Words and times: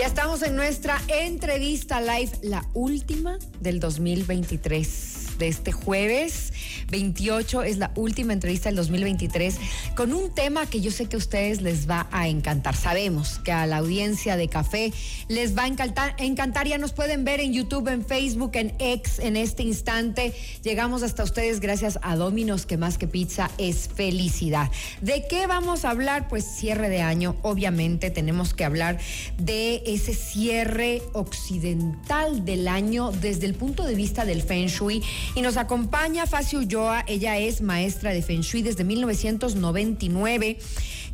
Ya 0.00 0.06
estamos 0.06 0.42
en 0.42 0.56
nuestra 0.56 0.98
entrevista 1.08 2.00
live, 2.00 2.30
la 2.40 2.64
última 2.72 3.38
del 3.60 3.80
2023 3.80 5.36
de 5.36 5.48
este 5.48 5.72
jueves 5.72 6.54
28. 6.90 7.62
Es 7.62 7.78
la 7.78 7.92
última 7.94 8.32
entrevista 8.32 8.68
del 8.68 8.76
2023 8.76 9.56
con 9.94 10.12
un 10.12 10.30
tema 10.34 10.66
que 10.66 10.80
yo 10.80 10.90
sé 10.90 11.06
que 11.06 11.16
a 11.16 11.18
ustedes 11.18 11.62
les 11.62 11.88
va 11.88 12.08
a 12.10 12.28
encantar. 12.28 12.76
Sabemos 12.76 13.38
que 13.38 13.52
a 13.52 13.66
la 13.66 13.78
audiencia 13.78 14.36
de 14.36 14.48
café 14.48 14.92
les 15.28 15.56
va 15.56 15.64
a 15.64 15.66
encantar. 15.66 16.14
encantar. 16.18 16.66
Ya 16.66 16.78
nos 16.78 16.92
pueden 16.92 17.24
ver 17.24 17.40
en 17.40 17.52
YouTube, 17.52 17.88
en 17.88 18.04
Facebook, 18.04 18.52
en 18.54 18.74
X 18.78 19.18
en 19.18 19.36
este 19.36 19.62
instante. 19.62 20.32
Llegamos 20.62 21.02
hasta 21.02 21.22
ustedes 21.22 21.60
gracias 21.60 21.98
a 22.02 22.16
Dominos, 22.16 22.66
que 22.66 22.76
más 22.76 22.98
que 22.98 23.06
pizza 23.06 23.50
es 23.58 23.88
felicidad. 23.88 24.70
¿De 25.00 25.26
qué 25.28 25.46
vamos 25.46 25.84
a 25.84 25.90
hablar? 25.90 26.28
Pues 26.28 26.44
cierre 26.44 26.88
de 26.88 27.02
año. 27.02 27.36
Obviamente 27.42 28.10
tenemos 28.10 28.54
que 28.54 28.64
hablar 28.64 28.98
de 29.38 29.82
ese 29.86 30.14
cierre 30.14 31.02
occidental 31.12 32.44
del 32.44 32.68
año 32.68 33.12
desde 33.12 33.46
el 33.46 33.54
punto 33.54 33.84
de 33.84 33.94
vista 33.94 34.24
del 34.24 34.42
Feng 34.42 34.66
Shui 34.66 35.02
y 35.34 35.42
nos 35.42 35.56
acompaña 35.56 36.26
Facio 36.26 36.60
Ulloa, 36.60 36.79
ella 37.06 37.38
es 37.38 37.60
maestra 37.60 38.12
de 38.12 38.22
Feng 38.22 38.42
Shui 38.42 38.62
desde 38.62 38.84
1999 38.84 40.58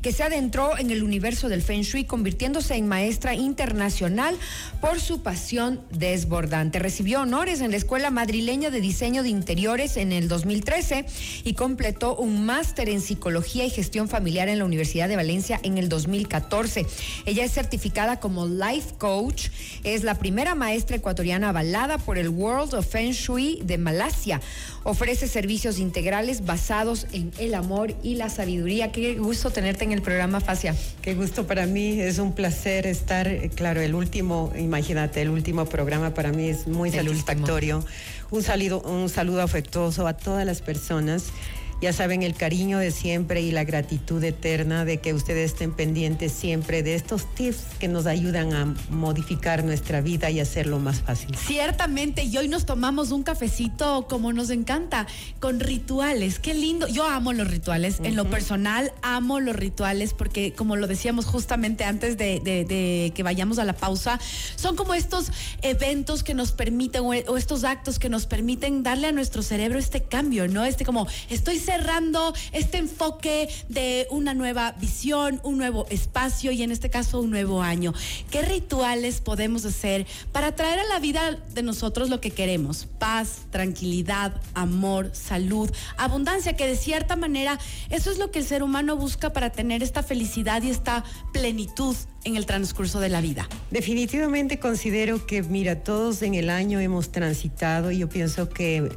que 0.03 0.13
se 0.13 0.23
adentró 0.23 0.79
en 0.79 0.91
el 0.91 1.03
universo 1.03 1.49
del 1.49 1.63
Feng 1.63 1.83
Shui, 1.83 2.05
convirtiéndose 2.05 2.75
en 2.75 2.89
maestra 2.89 3.35
internacional 3.35 4.37
por 4.81 5.01
su 5.01 5.23
pasión 5.23 5.81
desbordante. 5.91 6.79
Recibió 6.79 7.23
honores 7.23 7.61
en 7.61 7.71
la 7.71 7.77
Escuela 7.77 8.11
Madrileña 8.11 8.71
de 8.71 8.81
Diseño 8.81 9.23
de 9.23 9.29
Interiores 9.29 9.97
en 9.97 10.13
el 10.13 10.29
2013 10.29 11.07
y 11.45 11.55
completó 11.55 12.17
un 12.17 12.47
máster 12.47 12.89
en 12.89 13.01
Psicología 13.01 13.65
y 13.65 13.71
Gestión 13.71 14.09
Familiar 14.09 14.49
en 14.49 14.59
la 14.59 14.65
Universidad 14.65 15.09
de 15.09 15.17
Valencia 15.17 15.61
en 15.63 15.79
el 15.79 15.89
2014. 15.89 16.87
Ella 17.25 17.45
es 17.45 17.53
certificada 17.53 18.21
como 18.21 18.47
Life 18.47 18.95
Coach, 18.99 19.49
es 19.85 20.05
la 20.05 20.15
primera 20.15 20.55
maestra 20.55 20.97
ecuatoriana 20.97 21.49
avalada 21.49 21.99
por 21.99 22.19
el 22.19 22.29
World 22.29 22.75
of 22.75 22.87
Feng 22.87 23.13
Shui 23.13 23.61
de 23.65 23.79
Malasia. 23.79 24.41
Ofrece 24.85 25.27
servicios 25.27 25.79
integrales 25.79 26.45
basados 26.45 27.07
en 27.13 27.33
el 27.39 27.55
amor 27.55 27.95
y 28.03 28.15
la 28.15 28.31
sabiduría. 28.31 28.93
Qué 28.93 29.15
gusto 29.15 29.51
tenerte 29.51 29.85
programa 30.03 30.41
Facia. 30.41 30.75
Qué 31.03 31.15
gusto 31.15 31.47
para 31.47 31.67
mí, 31.67 32.01
es 32.01 32.19
un 32.19 32.35
placer 32.35 32.87
estar, 32.87 33.29
eh, 33.29 33.51
claro, 33.55 33.81
el 33.81 33.95
último, 33.95 34.53
imagínate, 34.59 35.23
el 35.23 35.31
último 35.31 35.67
programa 35.67 36.15
para 36.15 36.33
mí 36.33 36.49
es 36.49 36.67
muy 36.67 36.91
satisfactorio. 36.91 37.85
Un 38.31 38.43
saludo, 38.43 38.81
un 38.83 39.09
saludo 39.09 39.43
afectuoso 39.43 40.07
a 40.07 40.15
todas 40.15 40.45
las 40.45 40.61
personas 40.63 41.33
ya 41.81 41.93
saben, 41.93 42.23
el 42.23 42.35
cariño 42.35 42.79
de 42.79 42.91
siempre 42.91 43.43
y 43.43 43.51
la 43.51 43.65
gratitud 43.65 44.23
eterna 44.25 44.85
de 44.85 44.99
que 44.99 45.13
ustedes 45.13 45.53
estén 45.53 45.73
pendientes 45.73 46.33
siempre 46.33 46.83
de 46.83 46.95
estos 46.95 47.27
tips 47.35 47.59
que 47.79 47.89
nos 47.89 48.07
ayudan 48.07 48.55
a 48.55 48.75
modificar 48.91 49.63
nuestra 49.63 50.01
vida 50.01 50.31
y 50.31 50.41
hacerlo 50.41 50.79
más 50.79 51.01
fácil. 51.01 51.37
Ciertamente, 51.37 52.25
y 52.25 52.37
hoy 52.39 52.49
nos 52.49 52.65
tomamos 52.65 53.11
un 53.11 53.23
cafecito 53.23 54.07
como 54.09 54.33
nos 54.33 54.49
encanta, 54.51 55.07
con 55.39 55.61
rituales. 55.61 56.39
Qué 56.39 56.55
lindo. 56.55 56.89
Yo 56.89 57.07
amo 57.07 57.33
los 57.33 57.49
rituales. 57.49 57.99
En 58.03 58.17
lo 58.17 58.31
personal, 58.31 58.93
amo 59.03 59.41
los 59.41 59.55
rituales 59.55 60.15
porque, 60.15 60.53
como 60.53 60.77
lo 60.77 60.87
decíamos 60.87 61.27
justamente 61.27 61.85
antes 61.85 62.17
de, 62.17 63.13
que 63.15 63.23
vayamos 63.23 63.59
a 63.59 63.65
la 63.65 63.75
pausa, 63.75 64.19
son 64.57 64.77
como 64.77 64.95
estos 64.95 65.31
eventos 65.61 66.23
que 66.23 66.33
nos 66.33 66.53
permiten 66.53 67.03
o, 67.03 67.09
o 67.09 67.37
estos 67.37 67.65
actos 67.65 67.99
que 67.99 68.09
nos 68.09 68.27
permiten 68.27 68.83
darle 68.83 69.09
a 69.09 69.13
nuestro 69.13 69.43
cerebro 69.43 69.79
este 69.79 70.03
cambio, 70.03 70.49
¿no? 70.49 70.65
Este 70.65 70.85
como, 70.85 71.07
estoy 71.29 71.59
cerrando 71.67 72.33
este 72.53 72.79
enfoque 72.79 73.49
de 73.69 74.07
una 74.11 74.35
nueva 74.35 74.73
visión, 74.81 75.41
un 75.43 75.59
nuevo 75.59 75.87
espacio 75.91 76.53
y 76.53 76.63
en 76.63 76.71
este 76.71 76.91
caso 76.91 77.21
un 77.21 77.31
nuevo 77.31 77.61
año. 77.61 77.93
¿Qué 78.31 78.43
rituales 78.43 79.21
podemos 79.21 79.65
hacer 79.65 80.07
para 80.31 80.55
traer 80.55 80.79
a 80.79 80.85
la 80.85 81.01
vida 81.01 81.37
de 81.55 81.63
nosotros 81.63 82.09
lo 82.09 82.21
que 82.21 82.31
queremos? 82.31 82.87
Paz, 83.01 83.41
tranquilidad, 83.51 84.41
amor, 84.55 85.11
salud, 85.13 85.69
abundancia, 85.97 86.55
que 86.55 86.69
de 86.69 86.77
cierta 86.77 87.17
manera 87.17 87.59
eso 87.91 88.13
es 88.13 88.19
lo 88.19 88.31
que 88.31 88.39
el 88.39 88.45
ser 88.45 88.63
humano 88.63 88.97
busca 88.97 89.33
para 89.33 89.51
tener 89.51 89.83
esta 89.83 90.05
felicidad 90.05 90.63
y 90.63 90.71
esta 90.71 91.03
plenitud 91.33 91.97
en 92.23 92.37
el 92.37 92.47
transcurso 92.47 93.01
de 93.01 93.09
la 93.09 93.21
vida. 93.21 93.49
Definitivamente 93.73 94.61
considero 94.61 95.27
que, 95.27 95.43
mira, 95.43 95.83
todos 95.83 96.23
en 96.23 96.35
el 96.35 96.49
año 96.49 96.79
hemos 96.79 97.11
transitado 97.11 97.91
y 97.91 97.99
yo 97.99 98.09
pienso 98.09 98.49
que 98.49 98.89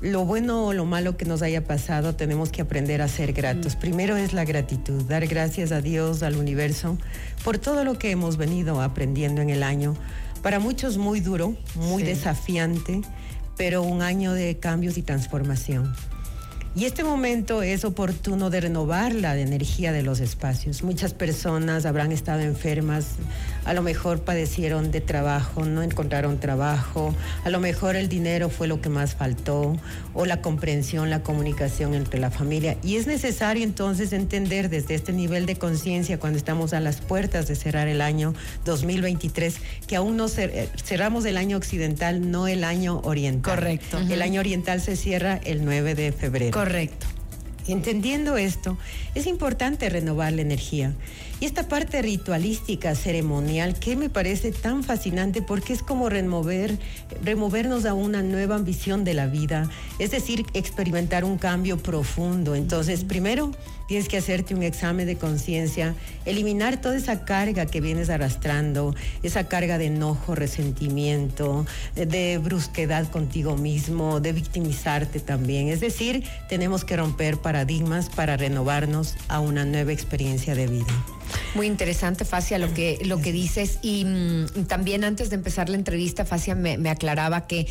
lo 0.00 0.24
bueno 0.24 0.66
o 0.66 0.72
lo 0.72 0.84
malo 0.84 1.16
que 1.16 1.24
nos 1.24 1.42
haya 1.42 1.64
pasado, 1.64 2.14
tenemos 2.14 2.50
que 2.50 2.62
aprender 2.62 3.02
a 3.02 3.08
ser 3.08 3.32
gratos. 3.32 3.76
Primero 3.76 4.16
es 4.16 4.32
la 4.32 4.44
gratitud, 4.44 5.02
dar 5.04 5.26
gracias 5.26 5.72
a 5.72 5.80
Dios, 5.80 6.22
al 6.22 6.36
universo, 6.36 6.98
por 7.44 7.58
todo 7.58 7.84
lo 7.84 7.98
que 7.98 8.10
hemos 8.10 8.36
venido 8.36 8.80
aprendiendo 8.80 9.42
en 9.42 9.50
el 9.50 9.62
año. 9.62 9.94
Para 10.42 10.58
muchos 10.58 10.98
muy 10.98 11.20
duro, 11.20 11.56
muy 11.74 12.02
desafiante, 12.02 13.02
pero 13.56 13.82
un 13.82 14.02
año 14.02 14.32
de 14.32 14.58
cambios 14.58 14.98
y 14.98 15.02
transformación. 15.02 15.94
Y 16.74 16.86
este 16.86 17.04
momento 17.04 17.62
es 17.62 17.84
oportuno 17.84 18.48
de 18.48 18.62
renovar 18.62 19.14
la 19.14 19.36
energía 19.36 19.92
de 19.92 20.02
los 20.02 20.20
espacios. 20.20 20.82
Muchas 20.82 21.12
personas 21.12 21.84
habrán 21.84 22.12
estado 22.12 22.40
enfermas, 22.40 23.08
a 23.66 23.74
lo 23.74 23.82
mejor 23.82 24.22
padecieron 24.22 24.90
de 24.90 25.02
trabajo, 25.02 25.66
no 25.66 25.82
encontraron 25.82 26.40
trabajo, 26.40 27.14
a 27.44 27.50
lo 27.50 27.60
mejor 27.60 27.94
el 27.96 28.08
dinero 28.08 28.48
fue 28.48 28.68
lo 28.68 28.80
que 28.80 28.88
más 28.88 29.14
faltó, 29.14 29.76
o 30.14 30.24
la 30.24 30.40
comprensión, 30.40 31.10
la 31.10 31.22
comunicación 31.22 31.92
entre 31.92 32.18
la 32.18 32.30
familia. 32.30 32.78
Y 32.82 32.96
es 32.96 33.06
necesario 33.06 33.64
entonces 33.64 34.14
entender 34.14 34.70
desde 34.70 34.94
este 34.94 35.12
nivel 35.12 35.44
de 35.44 35.56
conciencia, 35.56 36.18
cuando 36.18 36.38
estamos 36.38 36.72
a 36.72 36.80
las 36.80 37.02
puertas 37.02 37.48
de 37.48 37.54
cerrar 37.54 37.86
el 37.86 38.00
año 38.00 38.32
2023, 38.64 39.56
que 39.86 39.96
aún 39.96 40.16
no 40.16 40.26
cerramos 40.28 41.26
el 41.26 41.36
año 41.36 41.58
occidental, 41.58 42.30
no 42.30 42.48
el 42.48 42.64
año 42.64 43.02
oriental. 43.04 43.56
Correcto. 43.56 43.98
El 43.98 44.22
año 44.22 44.40
oriental 44.40 44.80
se 44.80 44.96
cierra 44.96 45.38
el 45.44 45.66
9 45.66 45.94
de 45.94 46.12
febrero. 46.12 46.50
Correcto. 46.50 46.61
Entendiendo 47.68 48.36
esto, 48.36 48.76
es 49.14 49.26
importante 49.26 49.88
renovar 49.88 50.32
la 50.32 50.42
energía. 50.42 50.94
Y 51.38 51.44
esta 51.44 51.68
parte 51.68 52.02
ritualística, 52.02 52.94
ceremonial, 52.94 53.78
que 53.78 53.94
me 53.94 54.10
parece 54.10 54.50
tan 54.50 54.82
fascinante 54.82 55.42
porque 55.42 55.72
es 55.72 55.82
como 55.82 56.08
remover, 56.08 56.76
removernos 57.22 57.84
a 57.84 57.94
una 57.94 58.22
nueva 58.22 58.56
ambición 58.56 59.04
de 59.04 59.14
la 59.14 59.26
vida, 59.26 59.70
es 59.98 60.10
decir, 60.10 60.44
experimentar 60.54 61.24
un 61.24 61.38
cambio 61.38 61.78
profundo. 61.78 62.54
Entonces, 62.56 63.04
primero 63.04 63.52
tienes 63.86 64.08
que 64.08 64.18
hacerte 64.18 64.54
un 64.54 64.62
examen 64.62 65.06
de 65.06 65.16
conciencia, 65.16 65.94
eliminar 66.24 66.80
toda 66.80 66.96
esa 66.96 67.24
carga 67.24 67.66
que 67.66 67.80
vienes 67.80 68.10
arrastrando, 68.10 68.94
esa 69.22 69.48
carga 69.48 69.78
de 69.78 69.86
enojo, 69.86 70.34
resentimiento, 70.34 71.66
de 71.94 72.38
brusquedad 72.38 73.10
contigo 73.10 73.56
mismo, 73.56 74.20
de 74.20 74.32
victimizarte 74.32 75.20
también. 75.20 75.68
Es 75.68 75.80
decir, 75.80 76.24
tenemos 76.48 76.84
que 76.84 76.96
romper 76.96 77.38
paradigmas 77.38 78.08
para 78.08 78.36
renovarnos 78.36 79.14
a 79.28 79.40
una 79.40 79.64
nueva 79.64 79.92
experiencia 79.92 80.54
de 80.54 80.66
vida. 80.66 81.04
Muy 81.54 81.66
interesante, 81.66 82.24
Facia, 82.24 82.58
lo 82.58 82.72
que, 82.72 82.98
lo 83.04 83.20
que 83.20 83.32
dices. 83.32 83.78
Y 83.82 84.04
mm, 84.04 84.64
también 84.66 85.04
antes 85.04 85.30
de 85.30 85.36
empezar 85.36 85.68
la 85.68 85.76
entrevista, 85.76 86.24
Facia 86.24 86.54
me, 86.54 86.88
aclaraba 86.88 87.46
que 87.46 87.66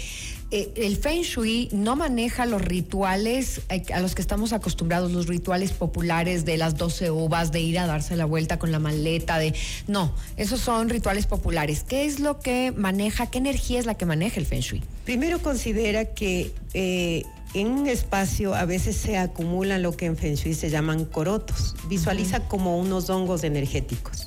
eh, 0.51 0.71
el 0.75 0.97
Feng 0.97 1.21
Shui 1.21 1.69
no 1.71 1.95
maneja 1.95 2.45
los 2.45 2.61
rituales 2.61 3.61
eh, 3.69 3.83
a 3.93 4.01
los 4.01 4.15
que 4.15 4.21
estamos 4.21 4.51
acostumbrados, 4.51 5.11
los 5.11 5.27
rituales 5.27 5.71
populares 5.71 6.43
de 6.43 6.57
las 6.57 6.75
12 6.75 7.09
uvas, 7.09 7.53
de 7.53 7.61
ir 7.61 7.79
a 7.79 7.87
darse 7.87 8.17
la 8.17 8.25
vuelta 8.25 8.59
con 8.59 8.71
la 8.71 8.79
maleta, 8.79 9.37
de... 9.37 9.53
No, 9.87 10.13
esos 10.35 10.59
son 10.59 10.89
rituales 10.89 11.25
populares. 11.25 11.85
¿Qué 11.87 12.05
es 12.05 12.19
lo 12.19 12.39
que 12.39 12.73
maneja, 12.75 13.27
qué 13.27 13.37
energía 13.37 13.79
es 13.79 13.85
la 13.85 13.95
que 13.95 14.05
maneja 14.05 14.41
el 14.41 14.45
Feng 14.45 14.59
Shui? 14.59 14.83
Primero 15.05 15.39
considera 15.39 16.05
que... 16.05 16.51
Eh, 16.73 17.23
en 17.53 17.67
un 17.67 17.87
espacio 17.87 18.55
a 18.55 18.63
veces 18.63 18.95
se 18.95 19.17
acumulan 19.17 19.81
lo 19.81 19.95
que 19.97 20.05
en 20.05 20.15
Feng 20.15 20.35
Shui 20.35 20.53
se 20.53 20.69
llaman 20.69 21.03
corotos. 21.03 21.75
Visualiza 21.89 22.47
como 22.47 22.79
unos 22.79 23.09
hongos 23.09 23.43
energéticos. 23.43 24.25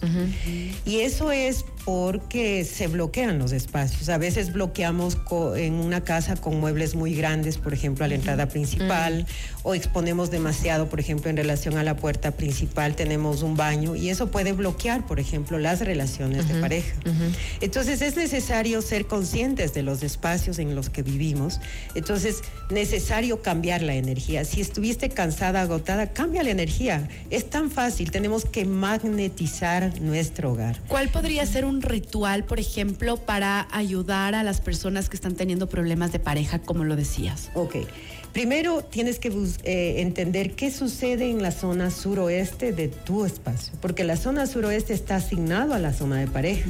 Y 0.85 0.99
eso 0.99 1.33
es 1.33 1.65
porque 1.85 2.65
se 2.65 2.87
bloquean 2.87 3.39
los 3.39 3.53
espacios. 3.53 4.09
A 4.09 4.19
veces 4.19 4.53
bloqueamos 4.53 5.19
en 5.57 5.75
una 5.75 6.03
casa 6.03 6.37
con 6.37 6.59
muebles 6.59 6.95
muy 6.95 7.15
grandes, 7.15 7.59
por 7.59 7.75
ejemplo, 7.75 8.05
a 8.05 8.09
la 8.09 8.15
entrada 8.15 8.49
principal, 8.49 9.27
o 9.63 9.75
exponemos 9.75 10.31
demasiado, 10.31 10.89
por 10.89 11.01
ejemplo, 11.01 11.31
en 11.31 11.37
relación 11.37 11.77
a 11.77 11.83
la 11.83 11.97
puerta 11.97 12.31
principal, 12.33 12.97
tenemos 12.97 13.43
un 13.43 13.57
baño, 13.57 13.97
y 13.97 14.09
eso 14.09 14.31
puede 14.31 14.53
bloquear, 14.53 15.07
por 15.07 15.21
ejemplo, 15.21 15.59
las 15.59 15.81
relaciones 15.81 16.49
de 16.49 16.61
pareja. 16.61 16.95
Entonces 17.61 18.01
es 18.03 18.17
necesario 18.17 18.81
ser 18.83 19.07
conscientes 19.07 19.75
de 19.75 19.83
los 19.83 20.03
espacios 20.03 20.59
en 20.59 20.75
los 20.75 20.91
que 20.91 21.03
vivimos. 21.03 21.61
Entonces, 21.95 22.43
necesario 22.71 23.43
cambiar 23.43 23.83
la 23.83 23.95
energía. 23.95 24.45
Si 24.45 24.61
estuviste 24.61 25.11
cansada, 25.11 25.63
agotada, 25.63 26.13
cambia 26.13 26.43
la 26.43 26.51
energía. 26.51 27.09
Es 27.31 27.51
tan 27.51 27.71
fácil, 27.71 28.11
tenemos 28.11 28.45
que 28.45 28.65
magnetizar 28.65 30.01
nuestro 30.01 30.53
hogar. 30.53 30.81
¿Cuál 30.89 31.09
podría 31.09 31.45
ser 31.47 31.65
un 31.65 31.74
ritual, 31.83 32.45
por 32.45 32.61
ejemplo, 32.61 33.17
para 33.17 33.69
ayudar 33.71 34.35
a 34.35 34.43
las 34.43 34.61
personas 34.61 35.09
que 35.09 35.17
están 35.17 35.35
teniendo 35.35 35.69
problemas 35.69 36.13
de 36.13 36.19
pareja, 36.19 36.59
como 36.59 36.85
lo 36.85 36.97
decías? 36.97 37.51
Ok. 37.55 37.77
Primero 38.33 38.83
tienes 38.83 39.21
que 39.21 39.29
eh, 39.63 40.01
entender 40.01 40.57
qué 40.57 40.73
sucede 40.73 41.31
en 41.31 41.41
la 41.41 41.53
zona 41.53 41.93
suroeste 41.93 42.73
de 42.73 42.89
tu 42.89 43.25
espacio, 43.25 43.73
porque 43.81 44.03
la 44.03 44.17
zona 44.17 44.47
suroeste 44.47 44.93
está 44.93 45.17
asignado 45.17 45.73
a 45.73 45.79
la 45.79 45.93
zona 45.93 46.17
de 46.17 46.27
pareja. 46.27 46.69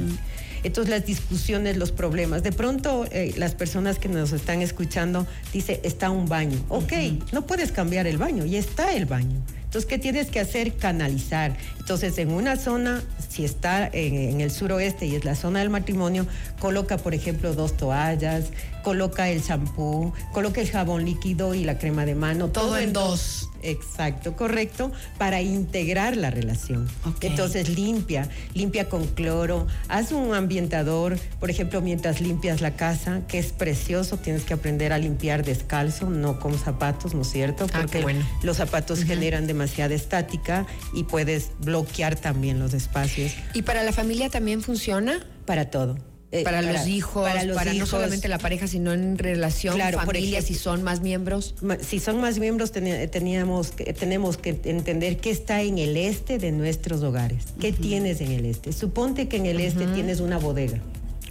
Entonces 0.63 0.91
las 0.91 1.07
discusiones, 1.07 1.77
los 1.77 1.93
problemas. 1.93 2.43
De 2.43 2.53
pronto 2.53 3.07
eh, 3.11 3.33
las 3.37 3.55
personas 3.55 3.99
que 3.99 4.09
nos 4.09 4.33
están 4.33 4.63
escuchando 4.63 5.27
dice 5.53 5.81
está 5.85 6.11
un 6.11 6.27
baño. 6.27 6.59
Ok, 6.69 6.93
no 7.33 7.47
puedes 7.47 7.71
cambiar 7.73 8.07
el 8.07 8.19
baño, 8.19 8.45
ya 8.45 8.59
está 8.59 8.95
el 8.95 9.07
baño. 9.07 9.43
Entonces, 9.75 9.91
¿qué 9.91 9.99
tienes 9.99 10.31
que 10.31 10.39
hacer? 10.39 10.77
Canalizar. 10.77 11.57
Entonces, 11.81 12.17
en 12.19 12.31
una 12.31 12.55
zona, 12.55 13.03
si 13.29 13.45
está 13.45 13.91
en, 13.93 14.41
el 14.41 14.53
suroeste 14.53 15.07
y 15.07 15.17
es 15.17 15.25
la 15.25 15.35
zona 15.35 15.59
del 15.59 15.69
matrimonio, 15.69 16.29
coloca, 16.61 16.97
por 16.97 17.13
ejemplo, 17.13 17.55
dos 17.55 17.77
toallas, 17.77 18.51
coloca 18.85 19.29
el 19.31 19.43
champú, 19.43 20.13
coloca 20.33 20.61
el 20.61 20.71
jabón 20.71 21.05
líquido 21.05 21.55
y 21.55 21.65
la 21.65 21.77
crema 21.77 22.07
de 22.07 22.15
mano. 22.15 22.51
Todo, 22.51 22.79
en 22.79 22.93
dos. 22.93 23.51
Exacto, 23.65 24.37
correcto, 24.37 24.93
para 25.19 25.41
integrar 25.41 26.17
la 26.17 26.31
relación. 26.31 26.89
Entonces 27.23 27.71
limpia, 27.71 28.29
limpia 28.53 28.89
con 28.89 29.07
cloro, 29.07 29.67
haz 29.89 30.13
un 30.13 30.35
ambientador, 30.35 31.19
por 31.41 31.51
ejemplo, 31.51 31.81
mientras 31.81 32.21
limpias 32.21 32.61
la 32.61 32.77
casa, 32.77 33.23
que 33.27 33.39
es 33.39 33.53
precioso, 33.53 34.19
tienes 34.19 34.45
que 34.45 34.55
aprender 34.55 34.93
a 34.93 34.99
limpiar 34.99 35.45
descalzo, 35.45 36.11
no 36.11 36.39
con 36.39 36.59
zapatos, 36.59 37.15
¿no 37.15 37.23
es 37.23 37.31
cierto? 37.31 37.67
Ah, 37.73 37.81
Porque 37.81 38.05
los 38.43 38.59
zapatos 38.59 39.03
generan 39.03 39.47
demasiada 39.47 39.95
estática 39.95 40.67
y 40.93 41.05
puedes 41.05 41.51
bloquear 41.61 42.17
también 42.17 42.59
los 42.59 42.75
espacios. 42.75 43.33
¿Y 43.55 43.63
para 43.63 43.83
la 43.83 43.93
familia 43.93 44.29
también 44.29 44.63
funciona? 44.63 45.27
Para 45.47 45.71
todo. 45.71 46.14
Eh, 46.35 46.43
para, 46.43 46.63
los 46.63 46.89
hijos, 46.89 47.23
para, 47.23 47.73
no 47.75 47.87
solamente 47.87 48.27
la 48.27 48.39
pareja, 48.39 48.67
sino 48.67 48.93
en 48.93 49.19
relación, 49.19 49.77
claro, 49.77 50.01
familia, 50.01 50.43
si 50.43 50.57
son 50.57 50.83
más 50.83 51.01
miembros. 51.01 51.55
Si 51.81 52.01
son 52.01 52.21
más 52.21 52.41
miembros, 52.41 52.73
teníamos, 52.73 53.71
tenemos 53.71 54.37
que 54.37 54.59
entender 54.65 55.19
qué 55.19 55.31
está 55.31 55.63
en 55.63 55.79
el 55.79 55.97
este 55.97 56.39
de 56.39 56.51
nuestros 56.51 57.05
hogares. 57.05 57.45
¿Qué 57.61 57.71
tienes 57.71 58.21
en 58.21 58.33
el 58.33 58.47
este? 58.47 58.73
Suponte 58.73 59.29
que 59.29 59.37
en 59.37 59.47
el 59.47 59.61
este 59.61 59.87
tienes 59.87 60.19
una 60.19 60.39
bodega. 60.39 60.81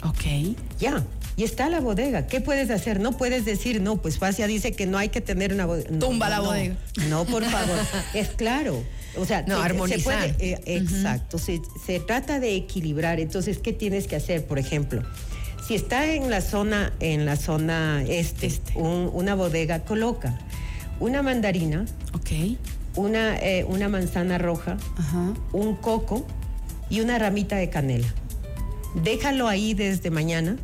Ok. 0.05 0.55
Ya. 0.79 1.03
Y 1.35 1.43
está 1.43 1.67
la 1.67 1.81
bodega. 1.81 2.27
¿Qué 2.27 2.39
puedes 2.39 2.69
hacer? 2.69 3.01
No 3.01 3.17
puedes 3.17 3.43
decir, 3.43 3.81
no, 3.81 4.01
pues 4.01 4.17
Facia 4.17 4.47
dice 4.47 4.71
que 4.71 4.85
no 4.85 4.97
hay 4.97 5.09
que 5.09 5.19
tener 5.19 5.53
una 5.53 5.65
bodega. 5.65 5.99
Tumba 5.99 6.29
la 6.29 6.39
bodega. 6.39 6.77
No, 7.09 7.25
por 7.25 7.43
favor. 7.51 7.77
es 8.13 8.29
claro. 8.29 8.81
O 9.17 9.25
sea, 9.25 9.43
no, 9.47 9.57
armonizar. 9.57 10.35
Eh, 10.39 10.59
exacto, 10.65 11.37
se, 11.37 11.59
trata 11.99 12.39
de 12.39 12.55
equilibrar. 12.55 13.19
Entonces, 13.19 13.59
¿qué 13.59 13.73
tienes 13.73 14.07
que 14.07 14.15
hacer? 14.15 14.45
Por 14.45 14.59
ejemplo, 14.59 15.03
si 15.67 15.75
está 15.75 16.05
en 16.11 16.29
la 16.29 16.41
zona, 16.41 16.93
en 16.99 17.25
la 17.25 17.35
zona 17.35 18.03
este, 18.07 18.47
este. 18.47 18.77
una 18.77 19.35
bodega, 19.35 19.83
coloca 19.85 20.37
una 20.99 21.21
mandarina, 21.21 21.85
okay. 22.13 22.57
una, 22.95 23.37
eh, 23.37 23.65
una 23.67 23.89
manzana 23.89 24.37
roja, 24.37 24.77
un 25.51 25.75
coco 25.75 26.25
y 26.89 27.01
una 27.01 27.19
ramita 27.19 27.55
de 27.57 27.69
canela. 27.69 28.07
Déjalo 29.03 29.47
ahí 29.47 29.73
desde 29.73 30.11
mañana 30.11 30.57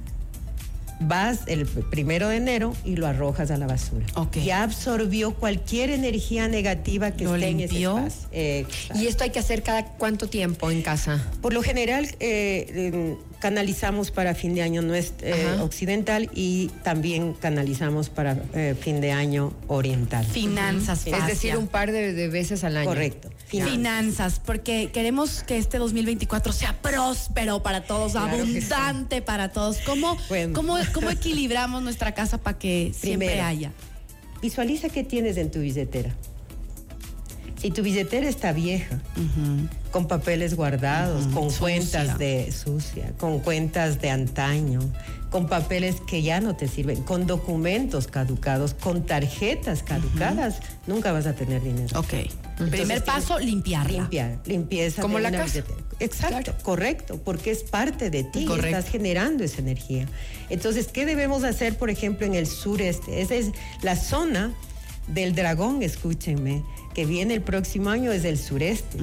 vas 0.99 1.41
el 1.47 1.65
primero 1.65 2.29
de 2.29 2.37
enero 2.37 2.73
y 2.83 2.95
lo 2.95 3.07
arrojas 3.07 3.51
a 3.51 3.57
la 3.57 3.67
basura. 3.67 4.05
Ya 4.43 4.63
absorbió 4.63 5.33
cualquier 5.33 5.89
energía 5.89 6.47
negativa 6.47 7.11
que 7.11 7.25
esté 7.25 7.47
en 7.47 7.59
ese 7.61 7.83
espacio. 7.83 8.67
¿Y 8.95 9.07
esto 9.07 9.23
hay 9.23 9.29
que 9.29 9.39
hacer 9.39 9.63
cada 9.63 9.85
cuánto 9.85 10.27
tiempo 10.27 10.71
en 10.71 10.81
casa? 10.81 11.23
Por 11.41 11.53
lo 11.53 11.63
general, 11.63 12.07
eh, 12.19 13.17
canalizamos 13.39 14.11
para 14.11 14.35
fin 14.35 14.53
de 14.53 14.61
año 14.61 14.81
nuestro, 14.81 15.27
eh, 15.27 15.59
occidental 15.61 16.29
y 16.33 16.67
también 16.83 17.33
canalizamos 17.33 18.09
para 18.09 18.37
eh, 18.53 18.75
fin 18.79 19.01
de 19.01 19.11
año 19.11 19.53
oriental. 19.67 20.25
Finanzas, 20.25 21.07
Es 21.07 21.25
decir, 21.25 21.57
un 21.57 21.67
par 21.67 21.91
de, 21.91 22.27
veces 22.27 22.63
al 22.63 22.77
año. 22.77 22.89
Correcto. 22.89 23.29
Finanzas. 23.47 24.39
porque 24.45 24.91
queremos 24.93 25.43
que 25.43 25.57
este 25.57 25.77
2024 25.79 26.53
sea 26.53 26.73
próspero 26.81 27.63
para 27.63 27.83
todos, 27.83 28.15
abundante 28.15 29.21
para 29.21 29.49
todos. 29.49 29.77
¿Cómo, 29.85 30.17
cómo, 30.53 30.77
cómo 30.93 31.09
equilibramos 31.09 31.81
nuestra 31.81 32.13
casa 32.13 32.37
para 32.37 32.59
que 32.59 32.93
siempre 32.93 33.41
haya? 33.41 33.71
Visualiza 34.41 34.89
qué 34.89 35.03
tienes 35.03 35.37
en 35.37 35.51
tu 35.51 35.59
billetera. 35.59 36.13
Si 37.59 37.71
tu 37.71 37.83
billetera 37.83 38.29
está 38.29 38.53
vieja, 38.53 38.99
con 39.91 40.07
papeles 40.07 40.55
guardados, 40.55 41.27
con 41.27 41.51
cuentas 41.51 42.17
de 42.17 42.53
sucia, 42.53 43.11
con 43.17 43.39
cuentas 43.39 43.99
de 43.99 44.09
antaño, 44.09 44.79
con 45.29 45.47
papeles 45.47 45.97
que 46.07 46.21
ya 46.21 46.39
no 46.39 46.55
te 46.55 46.69
sirven, 46.69 47.03
con 47.03 47.27
documentos 47.27 48.07
caducados, 48.07 48.73
con 48.73 49.05
tarjetas 49.05 49.83
caducadas, 49.83 50.59
nunca 50.87 51.11
vas 51.11 51.25
a 51.25 51.33
tener 51.33 51.61
dinero. 51.61 51.99
Ok. 51.99 52.13
Primer 52.69 53.03
paso, 53.03 53.37
limpiar. 53.39 53.91
Limpiar, 53.91 54.39
limpieza. 54.45 55.01
Como 55.01 55.19
la 55.19 55.29
casa. 55.29 55.61
Exacto, 55.99 56.53
correcto, 56.63 57.19
porque 57.25 57.51
es 57.51 57.63
parte 57.63 58.09
de 58.09 58.23
ti, 58.23 58.47
estás 58.63 58.87
generando 58.87 59.43
esa 59.43 59.59
energía. 59.59 60.07
Entonces, 60.49 60.87
¿qué 60.87 61.05
debemos 61.05 61.43
hacer, 61.43 61.77
por 61.77 61.89
ejemplo, 61.89 62.25
en 62.25 62.35
el 62.35 62.47
sureste? 62.47 63.21
Esa 63.21 63.35
es 63.35 63.51
la 63.81 63.97
zona 63.97 64.53
del 65.13 65.35
dragón, 65.35 65.83
escúchenme 65.83 66.63
que 66.93 67.05
viene 67.05 67.33
el 67.33 67.41
próximo 67.41 67.89
año 67.89 68.11
es 68.11 68.23
del 68.23 68.37
sureste 68.37 68.97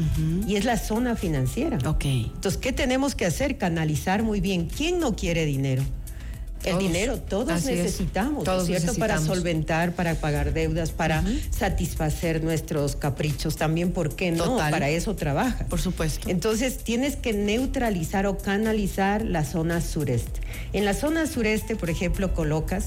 y 0.46 0.56
es 0.56 0.64
la 0.64 0.76
zona 0.76 1.16
financiera. 1.16 1.78
Ok. 1.86 2.04
Entonces, 2.04 2.58
¿qué 2.58 2.72
tenemos 2.72 3.14
que 3.14 3.24
hacer? 3.24 3.58
Canalizar 3.58 4.22
muy 4.22 4.40
bien. 4.40 4.68
¿Quién 4.68 4.98
no 5.00 5.16
quiere 5.16 5.46
dinero? 5.46 5.82
El 6.64 6.78
dinero 6.78 7.18
todos 7.18 7.64
necesitamos, 7.64 8.42
todos 8.42 8.66
¿cierto? 8.66 8.94
Para 8.94 9.20
solventar, 9.20 9.92
para 9.94 10.16
pagar 10.16 10.52
deudas, 10.52 10.90
para 10.90 11.22
satisfacer 11.50 12.42
nuestros 12.42 12.96
caprichos, 12.96 13.54
también, 13.56 13.92
¿por 13.92 14.16
qué 14.16 14.32
no? 14.32 14.56
Para 14.56 14.88
eso 14.88 15.14
trabaja. 15.14 15.66
Por 15.66 15.80
supuesto. 15.80 16.28
Entonces, 16.28 16.78
tienes 16.78 17.14
que 17.14 17.32
neutralizar 17.32 18.26
o 18.26 18.38
canalizar 18.38 19.24
la 19.24 19.44
zona 19.44 19.80
sureste. 19.80 20.40
En 20.72 20.84
la 20.84 20.94
zona 20.94 21.26
sureste, 21.26 21.76
por 21.76 21.88
ejemplo, 21.88 22.34
colocas 22.34 22.86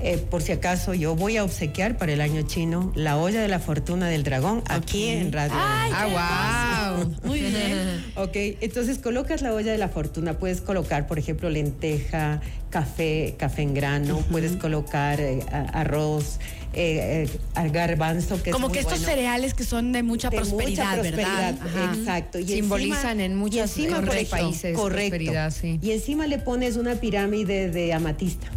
eh, 0.00 0.16
por 0.18 0.42
si 0.42 0.52
acaso, 0.52 0.94
yo 0.94 1.16
voy 1.16 1.36
a 1.38 1.44
obsequiar 1.44 1.96
para 1.96 2.12
el 2.12 2.20
año 2.20 2.42
chino 2.42 2.92
la 2.94 3.16
olla 3.16 3.40
de 3.40 3.48
la 3.48 3.58
fortuna 3.58 4.06
del 4.08 4.22
dragón 4.22 4.62
aquí 4.68 5.08
en 5.08 5.32
Radio. 5.32 5.54
¡Ah, 5.56 6.96
wow! 6.96 7.14
Muy 7.24 7.40
bien. 7.40 8.04
ok, 8.14 8.36
entonces 8.60 8.98
colocas 8.98 9.42
la 9.42 9.52
olla 9.52 9.72
de 9.72 9.78
la 9.78 9.88
fortuna. 9.88 10.38
Puedes 10.38 10.60
colocar, 10.60 11.08
por 11.08 11.18
ejemplo, 11.18 11.50
lenteja, 11.50 12.40
café, 12.70 13.34
café 13.38 13.62
en 13.62 13.74
grano, 13.74 14.18
puedes 14.30 14.56
colocar 14.56 15.20
eh, 15.20 15.40
arroz. 15.50 16.38
Eh, 16.74 17.26
eh 17.56 17.70
garbanzo 17.70 18.40
que 18.42 18.50
como 18.50 18.70
que 18.70 18.78
estos 18.78 19.00
cereales 19.00 19.54
que 19.54 19.64
son 19.64 19.90
de 19.90 20.02
mucha, 20.02 20.30
prosperidad, 20.30 21.02
¿verdad? 21.02 21.56
exacto 21.94 22.38
y 22.38 22.46
simbolizan 22.46 23.20
en 23.20 23.34
muchos 23.36 23.72
países 24.30 24.76
correcto 24.76 25.32
sí. 25.50 25.78
y 25.80 25.92
encima 25.92 26.26
le 26.26 26.38
pones 26.38 26.76
una 26.76 26.96
pirámide 26.96 27.70
de 27.70 27.94
amatista 27.94 28.48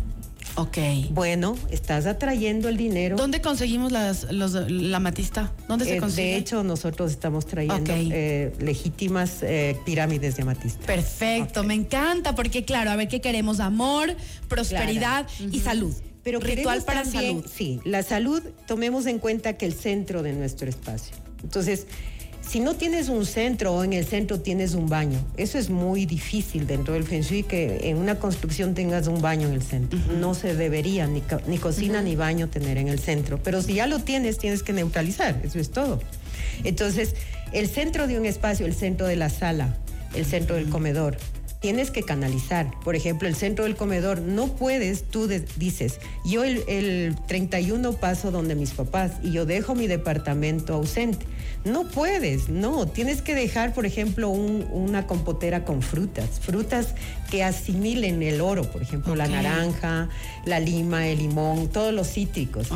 Ok. 0.55 0.77
Bueno, 1.12 1.58
estás 1.70 2.05
atrayendo 2.05 2.70
el 2.70 2.77
dinero. 2.77 3.15
¿Dónde 3.15 3.41
conseguimos 3.41 3.91
las, 3.91 4.31
la 4.31 5.00
matista? 5.00 5.51
¿Dónde 5.67 5.86
se 5.86 5.98
eh, 5.98 6.00
consigue? 6.00 6.27
De 6.27 6.36
hecho, 6.38 6.63
nosotros 6.63 7.12
estamos 7.12 7.46
trayendo 7.46 7.91
eh, 7.93 8.53
legítimas 8.60 9.43
eh, 9.43 9.77
pirámides 9.86 10.36
de 10.36 10.43
amatista. 10.43 10.86
Perfecto, 10.86 11.63
me 11.63 11.74
encanta, 11.74 12.36
porque 12.36 12.65
claro, 12.65 12.91
a 12.91 12.96
ver 12.96 13.08
qué 13.08 13.22
queremos, 13.22 13.60
amor, 13.60 14.15
prosperidad 14.48 15.27
y 15.51 15.60
salud. 15.60 15.93
Pero 16.24 16.39
ritual 16.39 16.84
para 16.84 17.03
salud. 17.03 17.46
Sí, 17.51 17.79
la 17.84 18.03
salud, 18.03 18.43
tomemos 18.67 19.08
en 19.08 19.17
cuenta 19.17 19.53
que 19.53 19.65
el 19.65 19.74
centro 19.74 20.22
de 20.22 20.34
nuestro 20.34 20.70
espacio. 20.70 21.15
Entonces, 21.43 21.88
si 22.51 22.60
no 22.60 22.75
tienes 22.75 23.08
un 23.08 23.25
centro 23.25 23.74
o 23.74 23.84
en 23.86 23.93
el 23.93 24.03
centro 24.03 24.41
tienes 24.41 24.74
un 24.74 24.89
baño, 24.89 25.17
eso 25.38 25.58
es 25.58 25.70
muy 25.70 26.05
difícil 26.05 26.67
dentro 26.67 26.96
del 26.96 27.05
Feng 27.05 27.22
Shui 27.22 27.43
que 27.43 27.89
en 27.89 27.96
una 27.96 28.20
construcción 28.20 28.74
tengas 28.74 29.08
un 29.08 29.22
baño 29.22 29.48
en 29.48 29.53
el 29.53 29.62
centro. 29.62 29.98
No 30.20 30.34
se 30.34 30.53
debería 30.53 31.08
ni, 31.08 31.24
ni 31.48 31.58
cocina 31.60 32.01
ni 32.01 32.17
baño 32.17 32.50
tener 32.50 32.77
en 32.77 32.89
el 32.89 33.00
centro. 33.00 33.39
Pero 33.41 33.62
si 33.62 33.75
ya 33.75 33.88
lo 33.88 34.00
tienes, 34.00 34.38
tienes 34.38 34.63
que 34.63 34.74
neutralizar. 34.74 35.39
Eso 35.46 35.60
es 35.60 35.72
todo. 35.72 36.01
Entonces, 36.65 37.15
el 37.53 37.70
centro 37.70 38.05
de 38.05 38.20
un 38.20 38.25
espacio, 38.25 38.65
el 38.65 38.75
centro 38.75 39.08
de 39.08 39.15
la 39.15 39.29
sala, 39.29 39.77
el 40.13 40.25
centro 40.25 40.58
del 40.58 40.67
comedor, 40.67 41.15
tienes 41.62 41.89
que 41.89 42.03
canalizar. 42.03 42.70
Por 42.84 42.98
ejemplo, 42.98 43.29
el 43.29 43.36
centro 43.36 43.63
del 43.63 43.77
comedor, 43.77 44.20
no 44.20 44.48
puedes, 44.48 45.03
tú 45.03 45.29
dices, 45.55 46.01
yo 46.25 46.43
el, 46.43 46.65
el 46.67 47.15
31 47.27 47.93
paso 47.93 48.29
donde 48.29 48.55
mis 48.55 48.72
papás 48.72 49.13
y 49.24 49.31
yo 49.31 49.46
dejo 49.46 49.74
mi 49.74 49.88
departamento 49.88 50.74
ausente. 50.74 51.25
No 51.63 51.84
puedes, 51.84 52.50
no. 52.50 52.88
Tienes 52.88 53.22
que 53.22 53.36
dejar, 53.36 53.74
por 53.74 53.86
ejemplo, 53.86 54.30
una 54.30 55.06
compotera 55.06 55.63
con 55.63 55.82
frutas, 55.82 56.39
frutas 56.39 56.96
que 57.30 57.44
asimilen 57.44 58.24
el 58.24 58.41
oro, 58.41 58.63
por 58.63 58.82
ejemplo, 58.82 59.15
la 59.15 59.27
naranja, 59.27 60.10
la 60.46 60.60
lima, 60.60 61.08
el 61.08 61.20
limón, 61.20 61.70
todos 61.70 61.94
los 61.94 62.08
cítricos. 62.08 62.70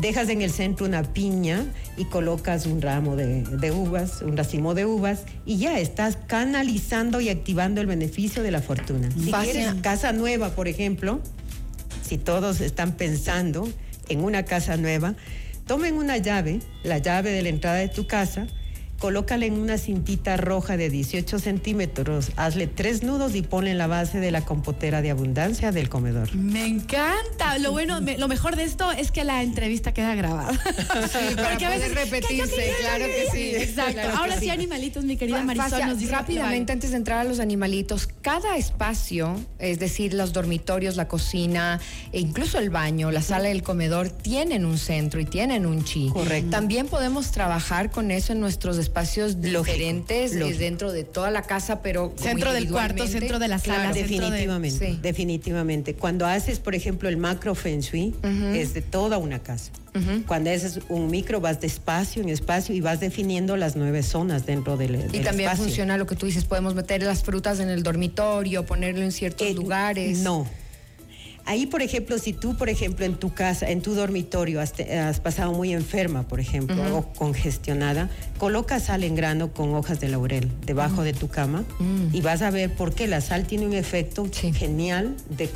Dejas 0.00 0.30
en 0.30 0.40
el 0.40 0.50
centro 0.50 0.86
una 0.86 1.02
piña 1.02 1.66
y 1.98 2.06
colocas 2.06 2.64
un 2.66 2.80
ramo 2.80 3.14
de, 3.14 3.42
de 3.42 3.70
uvas, 3.72 4.22
un 4.22 4.36
racimo 4.36 4.74
de 4.74 4.86
uvas 4.86 5.24
y 5.44 5.58
ya 5.58 5.78
estás 5.78 6.16
canalizando 6.26 7.20
y 7.20 7.28
activando 7.28 7.80
el 7.80 7.86
beneficio 7.86 8.42
de 8.42 8.50
la 8.50 8.62
fortuna. 8.62 9.10
Si 9.12 9.30
quieres 9.30 9.74
casa 9.82 10.12
nueva, 10.12 10.50
por 10.50 10.66
ejemplo, 10.66 11.20
si 12.06 12.16
todos 12.16 12.60
están 12.60 12.92
pensando 12.92 13.68
en 14.08 14.24
una 14.24 14.44
casa 14.44 14.76
nueva, 14.76 15.14
tomen 15.70 15.94
una 15.94 16.16
llave, 16.16 16.58
la 16.82 16.98
llave 16.98 17.30
de 17.30 17.42
la 17.42 17.48
entrada 17.48 17.76
de 17.76 17.86
tu 17.86 18.04
casa, 18.04 18.48
colócala 19.00 19.46
en 19.46 19.54
una 19.58 19.78
cintita 19.78 20.36
roja 20.36 20.76
de 20.76 20.90
18 20.90 21.38
centímetros, 21.38 22.30
hazle 22.36 22.66
tres 22.66 23.02
nudos 23.02 23.34
y 23.34 23.40
ponle 23.42 23.70
en 23.70 23.78
la 23.78 23.86
base 23.86 24.20
de 24.20 24.30
la 24.30 24.44
compotera 24.44 25.00
de 25.00 25.10
abundancia 25.10 25.72
del 25.72 25.88
comedor. 25.88 26.32
Me 26.36 26.66
encanta. 26.66 27.58
Lo 27.58 27.72
bueno, 27.72 28.00
me- 28.02 28.18
lo 28.18 28.28
mejor 28.28 28.56
de 28.56 28.64
esto 28.64 28.92
es 28.92 29.10
que 29.10 29.24
la 29.24 29.42
entrevista 29.42 29.92
queda 29.92 30.14
grabada. 30.14 30.52
Sí, 31.10 31.34
para 31.34 31.50
Porque 31.50 31.66
a 31.66 31.70
poder 31.72 31.90
veces, 31.94 31.94
repetirse, 32.10 32.54
que 32.56 32.72
claro 32.80 33.04
que 33.06 33.26
sí. 33.32 33.56
Exacto. 33.56 33.92
claro 33.94 34.16
Ahora 34.18 34.34
sí, 34.34 34.40
sí. 34.44 34.50
animalitos, 34.50 35.04
mi 35.04 35.16
querida 35.16 35.42
Marisol 35.42 35.70
Facia, 35.70 35.86
nos 35.86 35.98
dice 35.98 36.12
rápidamente 36.12 36.72
antes 36.72 36.90
de 36.90 36.96
entrar 36.98 37.18
a 37.20 37.24
los 37.24 37.40
animalitos, 37.40 38.06
cada 38.20 38.56
espacio, 38.58 39.34
es 39.58 39.78
decir, 39.78 40.12
los 40.12 40.32
dormitorios, 40.34 40.96
la 40.96 41.08
cocina, 41.08 41.80
e 42.12 42.20
incluso 42.20 42.58
el 42.58 42.68
baño, 42.68 43.10
la 43.10 43.22
sala 43.22 43.48
y 43.48 43.52
el 43.52 43.62
comedor, 43.62 44.10
tienen 44.10 44.66
un 44.66 44.76
centro 44.76 45.20
y 45.20 45.24
tienen 45.24 45.64
un 45.64 45.84
chi. 45.84 46.10
Correcto. 46.12 46.50
También 46.50 46.86
podemos 46.86 47.30
trabajar 47.32 47.90
con 47.90 48.10
eso 48.10 48.34
en 48.34 48.40
nuestros 48.40 48.76
espacios 48.76 48.89
Lógico, 48.92 49.64
diferentes, 49.64 50.32
eh, 50.32 50.38
lógico. 50.40 50.58
dentro 50.58 50.92
de 50.92 51.04
toda 51.04 51.30
la 51.30 51.42
casa, 51.42 51.82
pero 51.82 52.12
Centro 52.16 52.52
del 52.52 52.68
cuarto, 52.70 53.06
centro 53.06 53.38
de 53.38 53.48
la 53.48 53.58
sala, 53.58 53.74
Claro. 53.90 53.94
de- 53.94 54.02
Definitivamente, 54.02 54.86
sí. 54.92 54.98
definitivamente. 55.02 55.94
Cuando 55.94 56.26
haces, 56.26 56.58
por 56.58 56.74
ejemplo, 56.74 57.08
el 57.08 57.16
macro 57.16 57.54
feng 57.54 57.80
shui, 57.80 58.14
es 58.54 58.74
de 58.74 58.82
toda 58.82 59.18
una 59.18 59.38
casa. 59.38 59.72
Cuando 60.26 60.50
haces 60.50 60.80
un 60.88 61.10
micro, 61.10 61.40
vas 61.40 61.60
de 61.60 61.66
espacio 61.66 62.22
en 62.22 62.28
espacio 62.28 62.74
y 62.74 62.80
vas 62.80 63.00
definiendo 63.00 63.56
las 63.56 63.74
nueve 63.76 64.02
zonas 64.02 64.46
dentro 64.46 64.76
del, 64.76 64.94
Y 65.12 65.18
también 65.20 65.48
espacio. 65.48 65.64
funciona 65.64 65.96
lo 65.96 66.06
que 66.06 66.14
tú 66.16 66.26
dices, 66.26 66.44
podemos 66.44 66.74
meter 66.74 67.02
las 67.02 67.22
frutas 67.22 67.58
en 67.60 67.68
el 67.70 67.82
dormitorio, 67.82 68.64
ponerlo 68.66 69.02
en 69.02 69.10
ciertos 69.12 69.48
Eh, 69.48 69.54
lugares. 69.54 70.18
No. 70.18 70.46
Ahí, 71.50 71.66
por 71.66 71.82
ejemplo, 71.82 72.16
si 72.20 72.32
tú, 72.32 72.56
por 72.56 72.68
ejemplo, 72.68 73.04
en 73.04 73.16
tu 73.16 73.34
casa, 73.34 73.68
en 73.70 73.82
tu 73.82 73.94
dormitorio, 73.94 74.60
has, 74.60 74.72
te- 74.72 74.96
has 74.96 75.18
pasado 75.18 75.50
muy 75.52 75.72
enferma, 75.72 76.22
por 76.28 76.38
ejemplo, 76.38 76.76
o 76.96 77.12
congestionada, 77.12 78.08
coloca 78.38 78.78
sal 78.78 79.02
en 79.02 79.16
grano 79.16 79.52
con 79.52 79.74
hojas 79.74 79.98
de 79.98 80.08
laurel 80.10 80.48
debajo 80.64 81.02
de 81.02 81.12
tu 81.12 81.26
cama 81.26 81.64
y 82.12 82.20
vas 82.20 82.42
a 82.42 82.50
ver 82.52 82.72
por 82.72 82.94
qué 82.94 83.08
la 83.08 83.20
sal 83.20 83.48
tiene 83.48 83.66
un 83.66 83.72
efecto 83.74 84.28
Sí. 84.30 84.52
genial 84.52 85.16
de, 85.28 85.48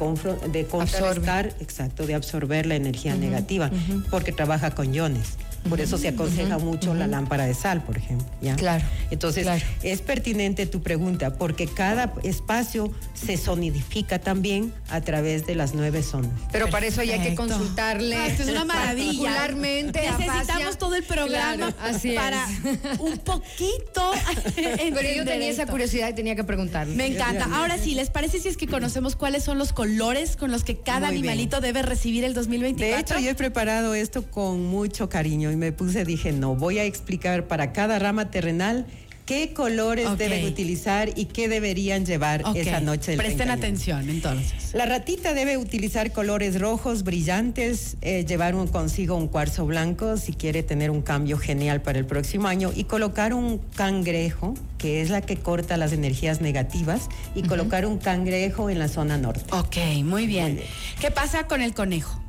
de 0.51 0.65
contrarrestar, 0.67 1.55
exacto, 1.61 2.09
de 2.09 2.15
absorber 2.17 2.67
la 2.67 2.75
energía 2.75 3.15
negativa, 3.15 3.71
porque 4.11 4.33
trabaja 4.33 4.73
con 4.73 4.93
iones. 4.93 5.37
Por 5.69 5.81
eso 5.81 5.97
se 5.99 6.09
aconseja 6.09 6.59
mucho 6.59 6.95
la 6.95 7.07
lámpara 7.07 7.47
de 7.47 7.55
sal, 7.55 7.83
por 7.83 7.97
ejemplo. 7.97 8.27
¿ya? 8.43 8.55
Claro, 8.57 8.85
Entonces, 9.11 9.45
claro. 9.45 9.65
es 9.83 10.01
pertinente 10.03 10.67
tu 10.67 10.83
pregunta, 10.83 11.35
porque 11.39 11.67
cada 11.67 12.13
espacio 12.23 12.93
se 13.15 13.37
sonidifica 13.37 14.19
también 14.19 14.73
a 14.91 15.01
través 15.01 15.47
de 15.47 15.55
las 15.55 15.75
nueve 15.75 16.03
zonas. 16.03 16.31
Pero 16.53 16.69
para 16.69 16.87
eso 16.87 17.03
ya 17.03 17.15
hay 17.15 17.21
que 17.31 17.35
consultarle. 17.35 18.17
Ah, 18.17 18.27
esto 18.27 18.43
es 18.43 18.49
una 18.51 18.65
maravilla. 18.67 19.49
Necesitamos 19.49 20.79
todo 20.79 20.95
el 20.95 21.03
programa 21.05 21.73
Claro, 21.73 21.75
así 21.81 22.11
es. 22.11 22.17
para 22.17 22.47
un 23.01 23.19
poquito. 23.19 24.13
Pero 24.57 25.13
yo 25.17 25.25
tenía 25.25 25.49
esa 25.51 25.67
curiosidad 25.67 26.09
y 26.11 26.15
tenía 26.15 26.35
que 26.37 26.45
preguntarle. 26.45 26.95
Me 26.95 27.07
encanta. 27.07 27.49
Ahora 27.53 27.79
sí, 27.79 27.95
¿les 27.95 28.11
parece 28.11 28.39
si 28.41 28.49
es 28.49 28.57
que 28.57 28.67
conocemos 28.67 29.17
cuáles 29.17 29.45
son 29.45 29.59
los 29.59 29.73
colores 29.73 30.37
con 30.37 30.51
los 30.51 30.65
que 30.65 30.77
cada 30.79 31.07
Muy 31.09 31.17
bien. 31.17 31.25
animalito 31.31 31.61
debe 31.61 31.83
recibir 31.83 32.25
el 32.25 32.35
2024? 32.35 32.95
De 32.97 33.01
hecho, 33.01 33.19
yo 33.25 33.31
he 33.31 33.35
preparado 33.35 33.95
esto 33.95 34.23
con 34.31 34.65
mucho 34.67 35.09
cariño 35.09 35.51
y 35.55 35.57
me 35.57 35.73
puse, 35.73 36.05
dije, 36.05 36.33
no, 36.33 36.55
voy 36.55 36.79
a 36.79 36.85
explicar 36.85 37.47
para 37.49 37.73
cada 37.73 37.99
rama 37.99 38.31
terrenal 38.31 38.87
qué 39.25 39.55
colores 39.55 40.19
deben 40.19 40.45
utilizar 40.45 41.09
y 41.17 41.25
qué 41.25 41.49
deberían 41.49 42.05
llevar 42.05 42.43
esa 42.55 42.81
noche 42.81 43.13
del 43.13 43.17
Presten 43.21 43.47
31. 43.47 43.53
atención, 43.55 44.11
entonces. 44.11 44.75
La 44.75 44.85
ratita 44.85 45.33
debe 45.33 45.57
utilizar 45.57 46.13
colores 46.13 46.61
rojos 46.61 47.05
brillantes, 47.05 47.97
eh, 48.03 48.27
llevar 48.29 48.55
un- 48.55 48.69
consigo 48.69 49.17
un 49.17 49.29
cuarzo 49.29 49.65
blanco 49.65 50.19
si 50.19 50.35
quiere 50.35 50.63
tener 50.63 50.91
un 50.91 51.01
cambio 51.01 51.39
genial 51.39 51.81
para 51.81 51.99
el 51.99 52.05
próximo 52.05 52.49
año 52.49 52.71
y 52.77 52.85
colocar 52.85 53.33
un 53.33 53.63
cangrejo, 53.77 54.53
que 54.77 55.01
es 55.01 55.09
la 55.09 55.23
que 55.23 55.37
corta 55.39 55.79
las 55.79 55.93
energías 55.93 56.43
negativas, 56.43 57.09
y 57.35 57.45
colocar 57.45 57.87
un 57.87 57.97
cangrejo 57.97 58.69
en 58.69 58.79
la 58.79 58.89
zona 58.89 59.17
norte. 59.17 59.45
Ok, 59.53 59.77
muy 60.03 60.27
bien. 60.27 60.53
Muy 60.53 60.57
bien. 60.57 60.61
¿Qué 61.01 61.11
pasa 61.11 61.47
con 61.47 61.63
el 61.63 61.73
conejo? 61.73 62.21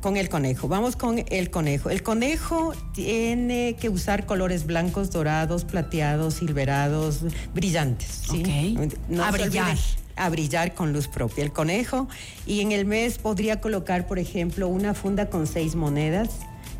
Con 0.00 0.16
el 0.16 0.28
conejo, 0.28 0.68
vamos 0.68 0.96
con 0.96 1.24
el 1.28 1.50
conejo. 1.50 1.88
El 1.88 2.02
conejo 2.02 2.72
tiene 2.92 3.76
que 3.78 3.88
usar 3.88 4.26
colores 4.26 4.66
blancos, 4.66 5.10
dorados, 5.10 5.64
plateados, 5.64 6.34
silverados, 6.34 7.20
brillantes. 7.54 8.22
¿sí? 8.30 8.76
Ok. 8.76 9.20
A 9.20 9.30
brillar. 9.30 9.76
a 10.16 10.28
brillar 10.28 10.74
con 10.74 10.92
luz 10.92 11.08
propia. 11.08 11.44
El 11.44 11.52
conejo, 11.52 12.08
y 12.46 12.60
en 12.60 12.72
el 12.72 12.84
mes 12.84 13.18
podría 13.18 13.60
colocar, 13.60 14.06
por 14.06 14.18
ejemplo, 14.18 14.68
una 14.68 14.92
funda 14.92 15.30
con 15.30 15.46
seis 15.46 15.76
monedas 15.76 16.30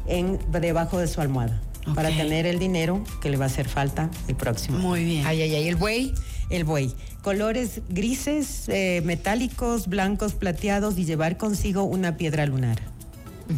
en, 0.07 0.39
debajo 0.51 0.99
de 0.99 1.07
su 1.07 1.21
almohada. 1.21 1.61
Para 1.95 2.09
tener 2.09 2.47
el 2.47 2.59
dinero 2.59 3.05
que 3.21 3.29
le 3.29 3.37
va 3.37 3.45
a 3.45 3.49
hacer 3.49 3.69
falta 3.69 4.09
el 4.27 4.35
próximo. 4.35 4.79
Muy 4.79 5.05
bien. 5.05 5.27
Ay, 5.27 5.43
ay, 5.43 5.55
ay, 5.55 5.69
el 5.69 5.77
buey. 5.77 6.15
El 6.51 6.65
buey. 6.65 6.95
Colores 7.23 7.81
grises, 7.89 8.69
eh, 8.69 9.03
metálicos, 9.05 9.89
blancos, 9.89 10.35
plateados 10.35 10.99
y 10.99 11.05
llevar 11.05 11.37
consigo 11.37 11.85
una 11.85 12.17
piedra 12.17 12.47
lunar. 12.47 12.81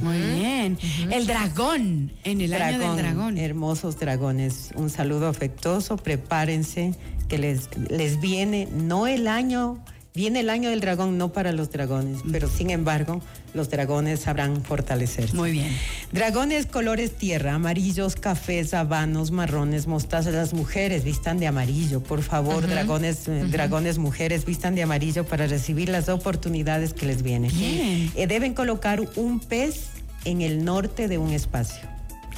Muy 0.03 0.19
bien. 0.19 0.79
El 1.11 1.27
dragón, 1.27 2.13
en 2.25 2.41
el 2.41 2.53
año 2.55 2.79
del 2.79 2.97
dragón. 2.97 3.39
Hermosos 3.39 3.99
dragones. 3.99 4.71
Un 4.75 4.91
saludo 4.91 5.29
afectuoso. 5.29 5.97
Prepárense 5.97 6.95
que 7.29 7.39
les, 7.39 7.69
les 7.89 8.21
viene, 8.21 8.69
no 8.73 9.07
el 9.07 9.29
año, 9.29 9.79
viene 10.17 10.41
el 10.41 10.51
año 10.51 10.71
del 10.71 10.81
dragón, 10.81 11.19
no 11.19 11.31
para 11.33 11.53
los 11.53 11.71
dragones, 11.71 12.23
pero 12.33 12.49
sin 12.49 12.71
embargo, 12.71 13.21
los 13.53 13.69
dragones 13.69 14.21
sabrán 14.21 14.65
fortalecerse. 14.65 15.37
Muy 15.37 15.53
bien. 15.53 15.69
Dragones 16.11 16.65
colores 16.65 17.13
tierra, 17.13 17.55
amarillos, 17.55 18.17
cafés, 18.17 18.73
habanos, 18.73 19.31
marrones, 19.31 19.87
mostazas. 19.87 20.33
Las 20.33 20.55
mujeres 20.55 21.05
vistan 21.05 21.39
de 21.39 21.47
amarillo, 21.47 22.03
por 22.03 22.23
favor, 22.23 22.67
dragones, 22.67 23.29
eh, 23.29 23.45
dragones 23.51 23.99
mujeres 23.99 24.47
vistan 24.47 24.75
de 24.75 24.83
amarillo 24.83 25.25
para 25.25 25.47
recibir 25.47 25.91
las 25.91 26.09
oportunidades 26.09 26.95
que 26.95 27.05
les 27.05 27.23
vienen. 27.23 27.51
Bien. 27.55 28.11
Eh, 28.17 28.27
deben 28.27 28.55
colocar 28.55 29.03
un 29.17 29.39
pez 29.39 29.89
en 30.25 30.41
el 30.41 30.65
norte 30.65 31.09
de 31.09 31.19
un 31.19 31.33
espacio. 31.33 31.87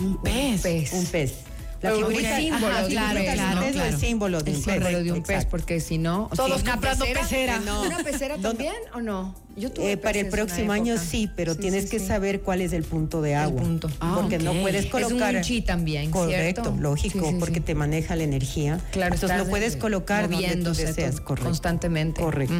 Un 0.00 0.20
pez. 0.20 0.62
pez. 0.62 0.92
Un 0.92 1.06
pez. 1.06 1.34
La 1.80 1.92
figurita, 1.92 2.36
símbolo 2.38 2.74
Claro. 2.88 3.62
el 3.84 3.96
símbolo 3.98 4.42
de 4.42 4.50
El 4.50 4.56
un 4.56 4.62
pez. 4.64 4.74
símbolo 4.74 5.02
de 5.04 5.12
un 5.12 5.22
pez, 5.22 5.30
Exacto. 5.36 5.50
porque 5.50 5.80
si 5.80 5.98
no. 5.98 6.28
Todos 6.34 6.58
es 6.62 6.68
comprando 6.68 7.04
pecera. 7.04 7.60
No. 7.60 7.82
¿Una 7.82 7.98
pecera 7.98 8.36
también 8.38 8.74
o 8.94 9.00
no? 9.00 9.34
Yo 9.56 9.70
tuve 9.72 9.92
Eh, 9.92 9.96
para 9.96 10.18
el 10.18 10.28
próximo 10.28 10.72
año 10.72 10.94
época. 10.94 11.08
sí, 11.08 11.30
pero 11.36 11.54
Sí, 11.54 11.60
tienes 11.60 11.84
sí, 11.84 11.90
que 11.90 11.98
sí. 12.00 12.06
saber 12.06 12.40
cuál 12.42 12.60
es 12.62 12.72
el 12.72 12.82
punto 12.84 13.22
de 13.22 13.34
agua. 13.36 13.62
punto. 13.62 13.88
Ah, 14.00 14.16
porque 14.20 14.38
no 14.38 14.52
puedes 14.54 14.86
Es 14.86 14.92
un 14.92 15.02
colocar. 15.02 15.40
chi 15.42 15.62
también, 15.62 16.10
Correcto, 16.10 16.62
¿cierto? 16.62 16.80
lógico, 16.80 17.20
Sí, 17.20 17.30
sí, 17.32 17.36
porque 17.38 17.54
sí. 17.56 17.60
te 17.60 17.74
maneja 17.76 18.16
la 18.16 18.24
energía. 18.24 18.80
Claro, 18.92 19.14
Entonces 19.14 19.38
lo 19.38 19.46
puedes 19.46 19.74
eh, 19.74 19.78
colocar 19.78 20.28
donde 20.28 20.56
tú 20.56 20.74
deseas. 20.74 21.20
Correcto. 21.20 21.44
constantemente. 21.48 22.20
Correcto. 22.20 22.54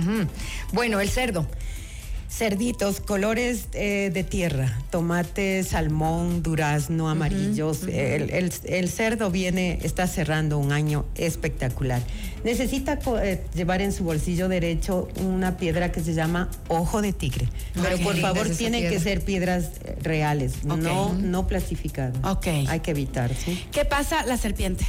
Bueno, 0.73 1.01
el 1.01 1.09
cerdo. 1.09 1.47
Cerditos, 2.31 3.01
colores 3.01 3.69
eh, 3.73 4.11
de 4.13 4.23
tierra, 4.23 4.79
tomate, 4.91 5.63
salmón, 5.65 6.43
durazno, 6.43 7.09
amarillos. 7.09 7.85
el, 7.85 8.31
el- 8.31 8.53
el 8.67 8.89
cerdo 8.91 9.31
viene, 9.31 9.79
está 9.83 10.07
cerrando 10.07 10.59
un 10.59 10.71
año 10.73 11.07
espectacular. 11.15 12.03
Necesita 12.45 12.99
eh, 13.23 13.43
llevar 13.55 13.81
en 13.81 13.93
su 13.93 14.05
bolsillo 14.05 14.49
derecho 14.49 15.09
una 15.25 15.57
piedra 15.57 15.91
que 15.91 16.01
se 16.01 16.13
llama 16.15 16.51
ojo 16.69 17.01
de 17.03 17.13
tigre. 17.15 17.49
Pero 17.75 17.97
qué 17.97 18.05
por 18.05 18.17
favor 18.19 18.47
es 18.47 18.59
tienen 18.59 18.89
que 18.91 19.01
ser 19.01 19.23
piedras 19.25 19.71
eh, 19.85 19.97
reales, 20.03 20.65
no, 20.65 21.15
no 21.15 21.47
plastificadas. 21.47 22.15
Ok. 22.25 22.47
Hay 22.69 22.81
que 22.81 22.91
evitar, 22.91 23.35
¿sí? 23.35 23.65
¿Qué 23.73 23.85
pasa 23.87 24.25
la 24.27 24.37
serpiente? 24.37 24.87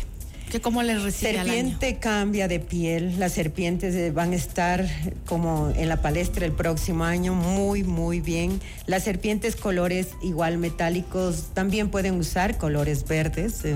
¿Qué 0.51 0.59
cómo 0.61 0.81
le 0.81 0.97
recibe 0.97 1.31
al 1.39 1.49
año? 1.49 1.53
Serpiente 1.53 1.97
cambia 1.99 2.47
de 2.47 2.59
piel, 2.59 3.19
las 3.19 3.33
serpientes 3.33 3.93
eh, 3.93 4.09
van 4.11 4.31
a 4.31 4.35
estar 4.35 4.83
como 5.27 5.71
en 5.75 5.87
la 5.89 6.01
palestra 6.01 6.45
el 6.45 6.53
próximo 6.53 7.03
año, 7.03 7.35
muy, 7.35 7.83
muy 7.83 8.19
bien. 8.19 8.59
Las 8.87 9.03
serpientes 9.03 9.55
colores 9.55 10.07
igual 10.23 10.57
metálicos 10.57 11.49
también 11.53 11.89
pueden 11.89 12.15
usar 12.15 12.57
colores 12.57 13.05
verdes 13.07 13.63
eh, 13.63 13.73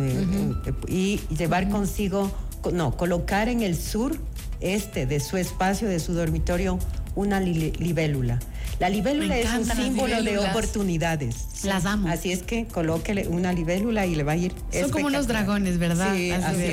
eh, 0.65 0.73
y 0.87 1.19
llevar 1.35 1.69
consigo, 1.69 2.31
co- 2.61 2.71
no, 2.71 2.97
colocar 2.97 3.49
en 3.49 3.61
el 3.61 3.77
sur 3.77 4.17
este 4.59 5.05
de 5.05 5.19
su 5.19 5.37
espacio, 5.37 5.87
de 5.87 5.99
su 5.99 6.13
dormitorio, 6.13 6.79
una 7.15 7.39
li- 7.39 7.73
libélula. 7.77 8.39
La 8.79 8.89
libélula 8.89 9.37
es 9.37 9.49
un 9.49 9.65
símbolo 9.65 10.21
de 10.23 10.37
oportunidades. 10.39 11.63
Las 11.63 11.85
amo. 11.85 12.09
Así 12.09 12.31
es 12.31 12.43
que 12.43 12.65
colóquele 12.65 13.27
una 13.27 13.53
libélula 13.53 14.05
y 14.05 14.15
le 14.15 14.23
va 14.23 14.33
a 14.33 14.35
ir 14.37 14.51
Son 14.71 14.89
como 14.89 15.07
unos 15.07 15.21
espectacular. 15.21 15.45
dragones, 15.45 15.77
¿verdad? 15.77 16.13
Sí, 16.15 16.31
Así 16.31 16.45
así 16.45 16.63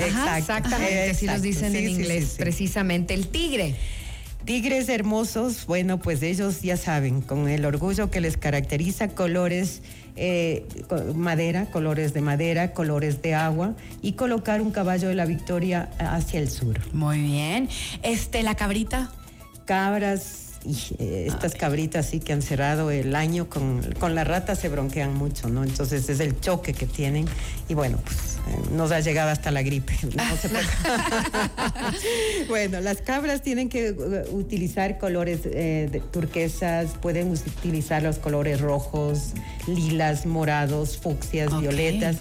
es. 0.00 0.14
Ajá, 0.14 0.38
exactamente, 0.38 1.10
así 1.10 1.26
los 1.26 1.42
dicen 1.42 1.72
Sí, 1.72 1.78
en 1.78 1.86
sí, 1.86 1.90
inglés, 1.92 2.28
sí. 2.30 2.36
precisamente. 2.38 3.14
El 3.14 3.28
tigre. 3.28 3.74
Tigres 4.44 4.88
hermosos, 4.88 5.66
bueno, 5.66 5.98
pues 5.98 6.22
ellos 6.22 6.62
ya 6.62 6.76
saben, 6.76 7.20
con 7.20 7.48
el 7.48 7.64
orgullo 7.64 8.10
que 8.10 8.20
les 8.20 8.36
caracteriza, 8.36 9.08
colores 9.08 9.82
eh, 10.14 10.64
madera, 11.16 11.66
colores 11.66 12.14
de 12.14 12.20
madera, 12.20 12.72
colores 12.72 13.22
de 13.22 13.34
agua 13.34 13.74
y 14.02 14.12
colocar 14.12 14.60
un 14.60 14.70
caballo 14.70 15.08
de 15.08 15.14
la 15.16 15.24
victoria 15.26 15.90
hacia 15.98 16.38
el 16.38 16.48
sur. 16.50 16.78
Muy 16.92 17.20
bien. 17.22 17.68
Este, 18.02 18.42
la 18.44 18.54
cabrita. 18.54 19.10
Cabras 19.64 20.45
y, 20.66 20.76
eh, 20.98 21.26
estas 21.28 21.54
cabritas 21.54 22.06
sí 22.06 22.20
que 22.20 22.32
han 22.32 22.42
cerrado 22.42 22.90
el 22.90 23.14
año 23.14 23.48
con, 23.48 23.80
con 23.98 24.14
la 24.14 24.24
rata 24.24 24.54
se 24.56 24.68
bronquean 24.68 25.14
mucho, 25.14 25.48
¿no? 25.48 25.62
Entonces 25.64 26.08
es 26.08 26.20
el 26.20 26.40
choque 26.40 26.72
que 26.74 26.86
tienen 26.86 27.26
y 27.68 27.74
bueno, 27.74 27.98
pues 28.04 28.16
eh, 28.48 28.70
nos 28.72 28.90
ha 28.92 29.00
llegado 29.00 29.30
hasta 29.30 29.50
la 29.50 29.62
gripe. 29.62 29.94
No 30.16 30.36
se 30.36 30.48
puede- 30.48 30.64
bueno, 32.48 32.80
las 32.80 32.98
cabras 33.02 33.42
tienen 33.42 33.68
que 33.68 33.88
eh, 33.88 33.94
utilizar 34.32 34.98
colores 34.98 35.40
eh, 35.44 35.88
de 35.90 36.00
turquesas, 36.00 36.90
pueden 37.00 37.30
utilizar 37.30 38.02
los 38.02 38.18
colores 38.18 38.60
rojos, 38.60 39.32
lilas, 39.66 40.26
morados, 40.26 40.98
fucsias, 40.98 41.52
Ok. 41.52 41.60
violetas. 41.60 42.16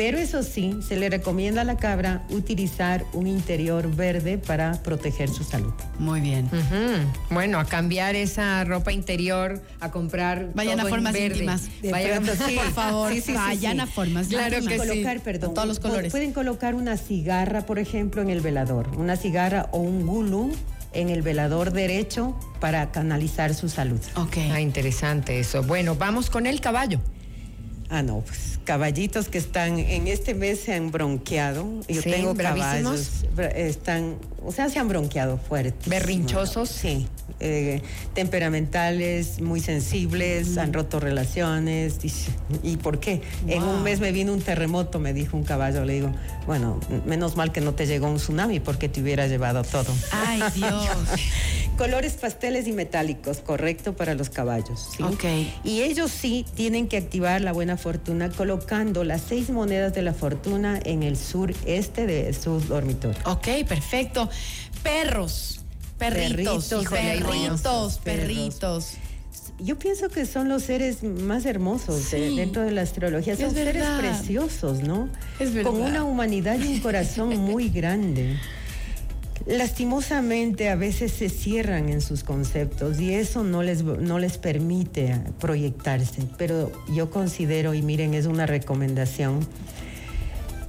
Pero 0.00 0.16
eso 0.16 0.42
sí, 0.42 0.78
se 0.80 0.96
le 0.96 1.10
recomienda 1.10 1.60
a 1.60 1.64
la 1.64 1.76
cabra 1.76 2.24
utilizar 2.30 3.04
un 3.12 3.26
interior 3.26 3.94
verde 3.94 4.38
para 4.38 4.82
proteger 4.82 5.28
su 5.28 5.44
salud. 5.44 5.74
Muy 5.98 6.22
bien. 6.22 6.48
Bueno, 7.28 7.58
a 7.60 7.66
cambiar 7.66 8.16
esa 8.16 8.64
ropa 8.64 8.92
interior, 8.92 9.62
a 9.78 9.90
comprar. 9.90 10.52
Vayan 10.54 10.78
todo 10.78 10.86
a 10.86 10.88
en 10.88 10.94
formas 10.94 11.12
verde. 11.12 11.26
íntimas. 11.34 11.68
De 11.82 11.92
Vayan 11.92 12.24
pronto, 12.24 12.44
sí. 12.48 12.54
Por 12.56 12.72
favor, 12.72 13.12
Sí, 13.12 13.16
sí, 13.20 13.26
sí, 13.26 13.32
vayan 13.34 13.74
sí. 13.74 13.80
a 13.80 13.86
formas 13.86 14.28
Claro 14.28 14.56
íntimas. 14.56 14.72
que 14.74 14.80
sí. 14.82 14.88
colocar, 14.88 15.20
perdón, 15.20 15.52
todos 15.52 15.68
los 15.68 15.80
colores. 15.80 16.10
Pueden 16.10 16.32
colocar 16.32 16.74
una 16.74 16.96
cigarra, 16.96 17.66
por 17.66 17.78
ejemplo, 17.78 18.22
en 18.22 18.30
el 18.30 18.40
velador, 18.40 18.88
una 18.96 19.16
cigarra 19.18 19.68
o 19.72 19.80
un 19.80 20.06
gulú 20.06 20.50
en 20.94 21.10
el 21.10 21.20
velador 21.20 21.72
derecho 21.74 22.34
para 22.58 22.90
canalizar 22.90 23.52
su 23.54 23.68
salud. 23.68 24.00
Ok. 24.16 24.38
Ah, 24.50 24.60
interesante 24.62 25.38
eso. 25.40 25.62
Bueno, 25.62 25.94
vamos 25.94 26.30
con 26.30 26.46
el 26.46 26.62
caballo. 26.62 27.00
Ah, 27.92 28.02
no, 28.02 28.20
pues 28.20 28.60
caballitos 28.64 29.28
que 29.28 29.38
están 29.38 29.80
en 29.80 30.06
este 30.06 30.32
mes 30.34 30.60
se 30.60 30.74
han 30.74 30.92
bronqueado. 30.92 31.66
Yo 31.88 32.02
Sí, 32.02 32.10
tengo 32.10 32.34
bravísimos. 32.34 33.24
caballos, 33.34 33.56
están, 33.56 34.14
o 34.44 34.52
sea, 34.52 34.68
se 34.68 34.78
han 34.78 34.86
bronqueado 34.86 35.38
fuertes. 35.38 35.88
¿Berrinchosos? 35.88 36.68
Sí, 36.68 37.08
eh, 37.40 37.82
temperamentales, 38.14 39.40
muy 39.40 39.60
sensibles, 39.60 40.56
han 40.56 40.72
roto 40.72 41.00
relaciones. 41.00 41.96
¿Y 42.62 42.76
por 42.76 43.00
qué? 43.00 43.22
En 43.48 43.62
un 43.64 43.82
mes 43.82 43.98
me 43.98 44.12
vino 44.12 44.32
un 44.32 44.40
terremoto, 44.40 45.00
me 45.00 45.12
dijo 45.12 45.36
un 45.36 45.42
caballo. 45.42 45.84
Le 45.84 45.94
digo, 45.94 46.12
bueno, 46.46 46.78
menos 47.06 47.36
mal 47.36 47.50
que 47.50 47.60
no 47.60 47.74
te 47.74 47.86
llegó 47.86 48.08
un 48.08 48.16
tsunami 48.18 48.60
porque 48.60 48.88
te 48.88 49.00
hubiera 49.02 49.26
llevado 49.26 49.64
todo. 49.64 49.92
Ay, 50.12 50.40
Dios. 50.54 50.88
Colores 51.80 52.12
pasteles 52.12 52.66
y 52.66 52.72
metálicos, 52.72 53.38
correcto 53.38 53.94
para 53.96 54.12
los 54.14 54.28
caballos. 54.28 54.86
¿sí? 54.94 55.02
Ok. 55.02 55.24
Y 55.64 55.80
ellos 55.80 56.10
sí 56.10 56.44
tienen 56.54 56.88
que 56.88 56.98
activar 56.98 57.40
la 57.40 57.52
buena 57.54 57.78
fortuna 57.78 58.28
colocando 58.28 59.02
las 59.02 59.22
seis 59.22 59.48
monedas 59.48 59.94
de 59.94 60.02
la 60.02 60.12
fortuna 60.12 60.78
en 60.84 61.02
el 61.02 61.16
sureste 61.16 62.04
de 62.06 62.34
su 62.34 62.60
dormitorio. 62.60 63.16
Ok, 63.24 63.48
perfecto. 63.66 64.28
Perros. 64.82 65.60
Perritos. 65.96 66.68
Perritos, 66.68 66.86
Perritos, 66.90 67.98
perritos. 68.04 68.92
Yo 69.58 69.78
pienso 69.78 70.10
que 70.10 70.26
son 70.26 70.50
los 70.50 70.64
seres 70.64 71.02
más 71.02 71.46
hermosos 71.46 72.10
de- 72.10 72.28
Sí. 72.28 72.36
dentro 72.36 72.60
de 72.60 72.72
la 72.72 72.82
astrología. 72.82 73.36
Son 73.36 73.46
Es 73.46 73.52
seres 73.54 73.84
preciosos, 73.98 74.82
¿no? 74.82 75.08
Es 75.38 75.54
verdad. 75.54 75.70
Con 75.70 75.80
una 75.80 76.04
humanidad 76.04 76.58
y 76.58 76.68
un 76.74 76.80
corazón 76.80 77.34
muy 77.38 77.68
grande. 77.70 78.36
Lastimosamente 79.46 80.68
a 80.68 80.76
veces 80.76 81.12
se 81.12 81.28
cierran 81.28 81.88
en 81.88 82.00
sus 82.00 82.24
conceptos 82.24 83.00
y 83.00 83.14
eso 83.14 83.42
no 83.42 83.62
les, 83.62 83.82
no 83.82 84.18
les 84.18 84.38
permite 84.38 85.18
proyectarse. 85.38 86.22
Pero 86.36 86.70
yo 86.92 87.10
considero, 87.10 87.74
y 87.74 87.82
miren, 87.82 88.14
es 88.14 88.26
una 88.26 88.46
recomendación, 88.46 89.40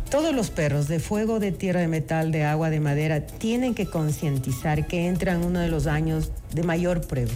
todos 0.09 0.33
los 0.33 0.49
perros 0.49 0.87
de 0.87 0.99
fuego, 0.99 1.39
de 1.39 1.51
tierra, 1.51 1.79
de 1.81 1.87
metal, 1.87 2.31
de 2.31 2.43
agua, 2.43 2.69
de 2.69 2.79
madera, 2.79 3.25
tienen 3.25 3.73
que 3.75 3.85
concientizar 3.85 4.87
que 4.87 5.07
entran 5.07 5.43
uno 5.43 5.59
de 5.59 5.67
los 5.69 5.87
años 5.87 6.31
de 6.53 6.63
mayor 6.63 7.01
prueba. 7.01 7.31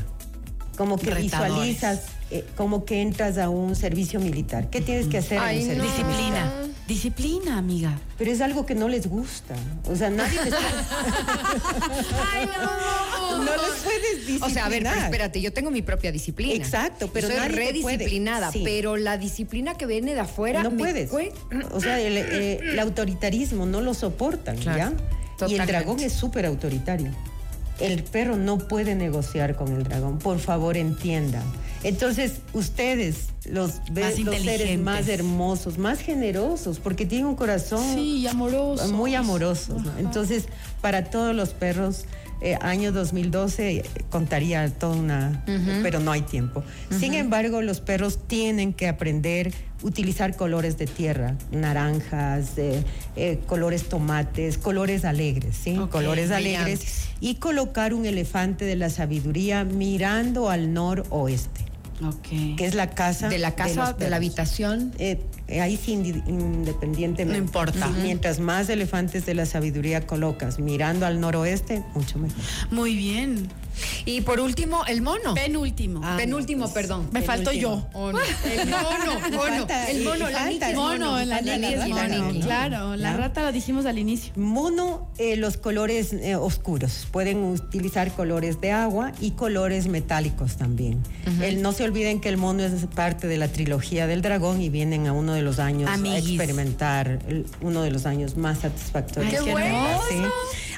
Como 0.77 0.97
que 0.97 1.09
Retadores. 1.11 1.53
visualizas, 1.53 2.01
eh, 2.31 2.43
como 2.57 2.83
que 2.83 3.01
entras 3.01 3.37
a 3.37 3.47
un 3.49 3.75
servicio 3.75 4.19
militar. 4.19 4.69
¿Qué 4.69 4.81
tienes 4.81 5.07
que 5.07 5.19
hacer 5.19 5.39
Ay, 5.39 5.63
en 5.63 5.71
un 5.71 5.77
no. 5.77 5.83
servicio 5.83 6.05
militar? 6.05 6.43
Disciplina. 6.43 6.64
Disciplina, 6.87 7.57
amiga. 7.57 7.97
Pero 8.17 8.31
es 8.31 8.41
algo 8.41 8.65
que 8.65 8.75
no 8.75 8.87
les 8.87 9.07
gusta. 9.07 9.55
O 9.89 9.95
sea, 9.95 10.11
nadie 10.11 10.39
les 10.43 10.53
Ay, 12.31 12.45
no. 12.45 13.37
no 13.43 13.51
les 13.51 13.81
puedes 13.83 14.27
disciplinar. 14.27 14.49
O 14.49 14.53
sea, 14.53 14.65
a 14.65 14.69
ver, 14.69 14.83
pero 14.83 14.99
espérate, 15.01 15.41
yo 15.41 15.51
tengo 15.51 15.71
mi 15.71 15.81
propia 15.81 16.11
disciplina. 16.11 16.53
Exacto, 16.53 17.09
pero 17.11 17.27
Soy 17.27 17.37
nadie 17.37 17.49
te 17.73 17.81
puede. 17.81 17.97
redisciplinada, 17.97 18.51
Sí. 18.51 18.61
pero 18.63 18.97
la 18.97 19.17
disciplina 19.17 19.73
que 19.75 19.87
viene 19.87 20.13
de 20.13 20.19
afuera 20.19 20.61
no 20.61 20.69
me 20.69 20.77
puedes. 20.77 21.11
O 21.71 21.81
sea, 21.81 21.99
el, 21.99 22.17
eh, 22.17 22.59
el 22.61 22.77
autoritarismo 22.79 23.65
no 23.65 23.81
lo 23.81 23.95
soportan, 23.95 24.57
Claro, 24.57 24.95
¿ya? 25.39 25.47
Y 25.47 25.55
el 25.55 25.65
dragón 25.65 25.99
es 26.01 26.13
súper 26.13 26.45
autoritario. 26.45 27.11
El 27.79 28.03
perro 28.03 28.37
no 28.37 28.57
puede 28.59 28.95
negociar 28.95 29.55
con 29.55 29.73
el 29.73 29.83
dragón. 29.83 30.19
Por 30.19 30.39
favor, 30.39 30.77
entiendan. 30.77 31.43
Entonces, 31.87 32.33
ustedes, 32.53 33.27
los, 33.49 33.73
Más 33.91 34.17
los 34.19 34.37
seres 34.41 34.79
más 34.79 35.07
hermosos, 35.07 35.77
más 35.77 35.99
generosos, 35.99 36.79
porque 36.79 37.05
tienen 37.05 37.27
un 37.27 37.35
corazón 37.35 37.93
Sí, 37.95 38.25
amoroso. 38.27 38.91
muy 38.91 39.13
amorosos. 39.13 39.83
¿no? 39.83 39.97
Entonces, 39.99 40.45
para 40.81 41.05
todos 41.05 41.35
los 41.35 41.49
perros, 41.49 42.05
eh, 42.41 42.57
año 42.61 42.91
2012 42.91 43.69
eh, 43.77 43.83
contaría 44.09 44.67
toda 44.73 44.95
una, 44.97 45.43
pero 45.83 45.99
no 45.99 46.11
hay 46.11 46.21
tiempo. 46.21 46.63
Sin 46.99 47.13
embargo, 47.13 47.61
los 47.61 47.81
perros 47.81 48.17
tienen 48.27 48.73
que 48.73 48.87
aprender 48.87 49.53
a 49.81 49.85
utilizar 49.85 50.35
colores 50.35 50.77
de 50.77 50.87
tierra, 50.87 51.37
naranjas, 51.51 52.57
eh, 52.57 52.83
eh, 53.15 53.39
colores 53.45 53.87
tomates, 53.89 54.57
colores 54.57 55.05
alegres, 55.05 55.55
¿sí? 55.55 55.75
Colores 55.91 56.31
alegres. 56.31 56.63
brillantes. 56.79 57.05
Y 57.21 57.35
colocar 57.35 57.93
un 57.93 58.05
elefante 58.05 58.65
de 58.65 58.75
la 58.75 58.89
sabiduría 58.89 59.63
mirando 59.63 60.49
al 60.49 60.73
noroeste, 60.73 61.63
Ok. 62.03 62.57
que 62.57 62.65
es 62.65 62.75
la 62.75 62.89
casa 62.89 63.29
de 63.29 63.39
la 63.39 63.55
casa, 63.55 63.93
de, 63.93 64.09
la 64.09 64.17
habitación. 64.17 64.91
Eh, 64.99 65.19
ahí 65.61 65.77
sí, 65.77 65.93
independientemente. 65.93 67.25
No 67.25 67.45
importa. 67.45 67.87
Mientras 68.01 68.39
más 68.39 68.69
elefantes 68.69 69.25
de 69.25 69.33
la 69.33 69.45
sabiduría 69.45 70.05
colocas 70.05 70.59
mirando 70.59 71.05
al 71.05 71.19
noroeste, 71.19 71.83
mucho 71.93 72.19
mejor. 72.19 72.37
Muy 72.69 72.95
bien. 72.95 73.47
Y 74.05 74.21
por 74.21 74.39
último, 74.39 74.83
el 74.87 75.01
mono. 75.01 75.33
Penúltimo. 75.33 76.01
Ah, 76.03 76.15
Penúltimo, 76.17 76.65
no, 76.65 76.71
pues, 76.71 76.83
perdón. 76.85 77.09
Me 77.11 77.21
falto 77.21 77.51
yo. 77.51 77.87
Oh, 77.93 78.11
no. 78.11 78.19
El 78.19 78.69
mono, 78.69 79.19
mono. 79.31 79.67
El 79.89 80.03
mono, 80.03 80.29
la 80.29 80.45
Niki 80.47 80.73
Mono, 80.75 81.25
la 81.25 81.41
Niki. 81.41 82.39
Claro, 82.41 82.95
la 82.95 83.13
rata 83.17 83.43
lo 83.43 83.51
dijimos 83.51 83.85
al 83.85 83.97
inicio. 83.99 84.31
Mono, 84.35 85.09
eh, 85.17 85.35
los 85.35 85.57
colores 85.57 86.13
eh, 86.13 86.35
oscuros. 86.35 87.07
Pueden 87.11 87.43
utilizar 87.43 88.11
colores 88.13 88.61
de 88.61 88.71
agua 88.71 89.11
y 89.21 89.31
colores 89.31 89.87
metálicos 89.87 90.57
también. 90.57 91.01
El- 91.41 91.61
no 91.61 91.71
se 91.71 91.83
olviden 91.83 92.21
que 92.21 92.29
el 92.29 92.37
mono 92.37 92.63
es 92.63 92.85
parte 92.93 93.27
de 93.27 93.37
la 93.37 93.47
trilogía 93.47 94.07
del 94.07 94.21
dragón 94.21 94.61
y 94.61 94.69
vienen 94.69 95.07
a 95.07 95.13
uno 95.13 95.33
de 95.33 95.41
los 95.41 95.59
años 95.59 95.89
a 95.89 95.97
experimentar 96.17 97.19
el- 97.27 97.45
uno 97.61 97.81
de 97.81 97.91
los 97.91 98.05
años 98.05 98.37
más 98.37 98.59
satisfactorios. 98.59 99.33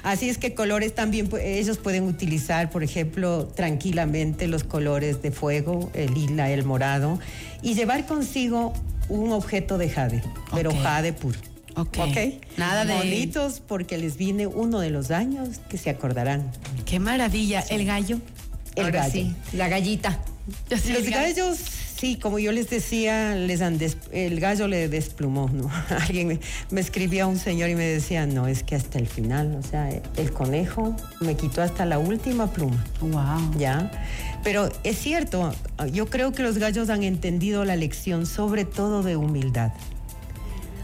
Así 0.03 0.29
es 0.29 0.37
que 0.37 0.53
colores 0.53 0.95
también, 0.95 1.29
pu- 1.29 1.39
ellos 1.41 1.77
pueden 1.79 2.03
utilizar, 2.03 2.69
por 2.69 2.83
ejemplo, 2.83 2.86
tranquilamente 3.55 4.47
los 4.47 4.63
colores 4.63 5.21
de 5.21 5.31
fuego, 5.31 5.91
el 5.93 6.13
lila, 6.13 6.49
el 6.51 6.63
morado, 6.63 7.19
y 7.61 7.73
llevar 7.75 8.05
consigo 8.05 8.73
un 9.09 9.31
objeto 9.31 9.77
de 9.77 9.89
jade, 9.89 10.23
pero 10.53 10.71
jade 10.73 11.13
puro. 11.13 11.39
Ok. 11.75 11.97
¿Ok? 11.99 12.17
Nada 12.57 12.85
de- 12.85 12.95
Bonitos 12.95 13.59
porque 13.65 13.97
les 13.97 14.17
viene 14.17 14.47
uno 14.47 14.79
de 14.79 14.89
los 14.89 15.11
años 15.11 15.59
que 15.69 15.77
se 15.77 15.89
acordarán. 15.91 16.51
Qué 16.85 16.99
maravilla. 16.99 17.59
El 17.69 17.85
gallo. 17.85 18.19
El 18.75 18.85
Ahora 18.85 18.99
gallo. 19.01 19.11
sí, 19.13 19.35
la 19.53 19.69
gallita. 19.69 20.19
Los 20.69 21.09
gallos, 21.09 21.57
sí, 21.99 22.15
como 22.17 22.39
yo 22.39 22.51
les 22.51 22.69
decía, 22.69 23.35
les 23.35 23.61
han 23.61 23.77
des- 23.77 23.97
el 24.11 24.39
gallo 24.39 24.67
le 24.67 24.87
desplumó, 24.89 25.49
¿no? 25.49 25.69
Alguien 26.07 26.27
me, 26.27 26.39
me 26.71 26.81
escribía 26.81 27.25
un 27.27 27.37
señor 27.37 27.69
y 27.69 27.75
me 27.75 27.85
decía, 27.85 28.25
no, 28.27 28.47
es 28.47 28.63
que 28.63 28.75
hasta 28.75 28.99
el 28.99 29.07
final, 29.07 29.55
o 29.55 29.63
sea, 29.63 29.89
el 29.89 30.31
conejo 30.31 30.95
me 31.19 31.35
quitó 31.35 31.61
hasta 31.61 31.85
la 31.85 31.99
última 31.99 32.51
pluma. 32.51 32.83
Wow. 33.01 33.57
¿ya? 33.57 33.91
Pero 34.43 34.69
es 34.83 34.97
cierto, 34.97 35.53
yo 35.91 36.05
creo 36.07 36.31
que 36.31 36.43
los 36.43 36.57
gallos 36.57 36.89
han 36.89 37.03
entendido 37.03 37.65
la 37.65 37.75
lección, 37.75 38.25
sobre 38.25 38.63
todo 38.65 39.03
de 39.03 39.15
humildad. 39.17 39.71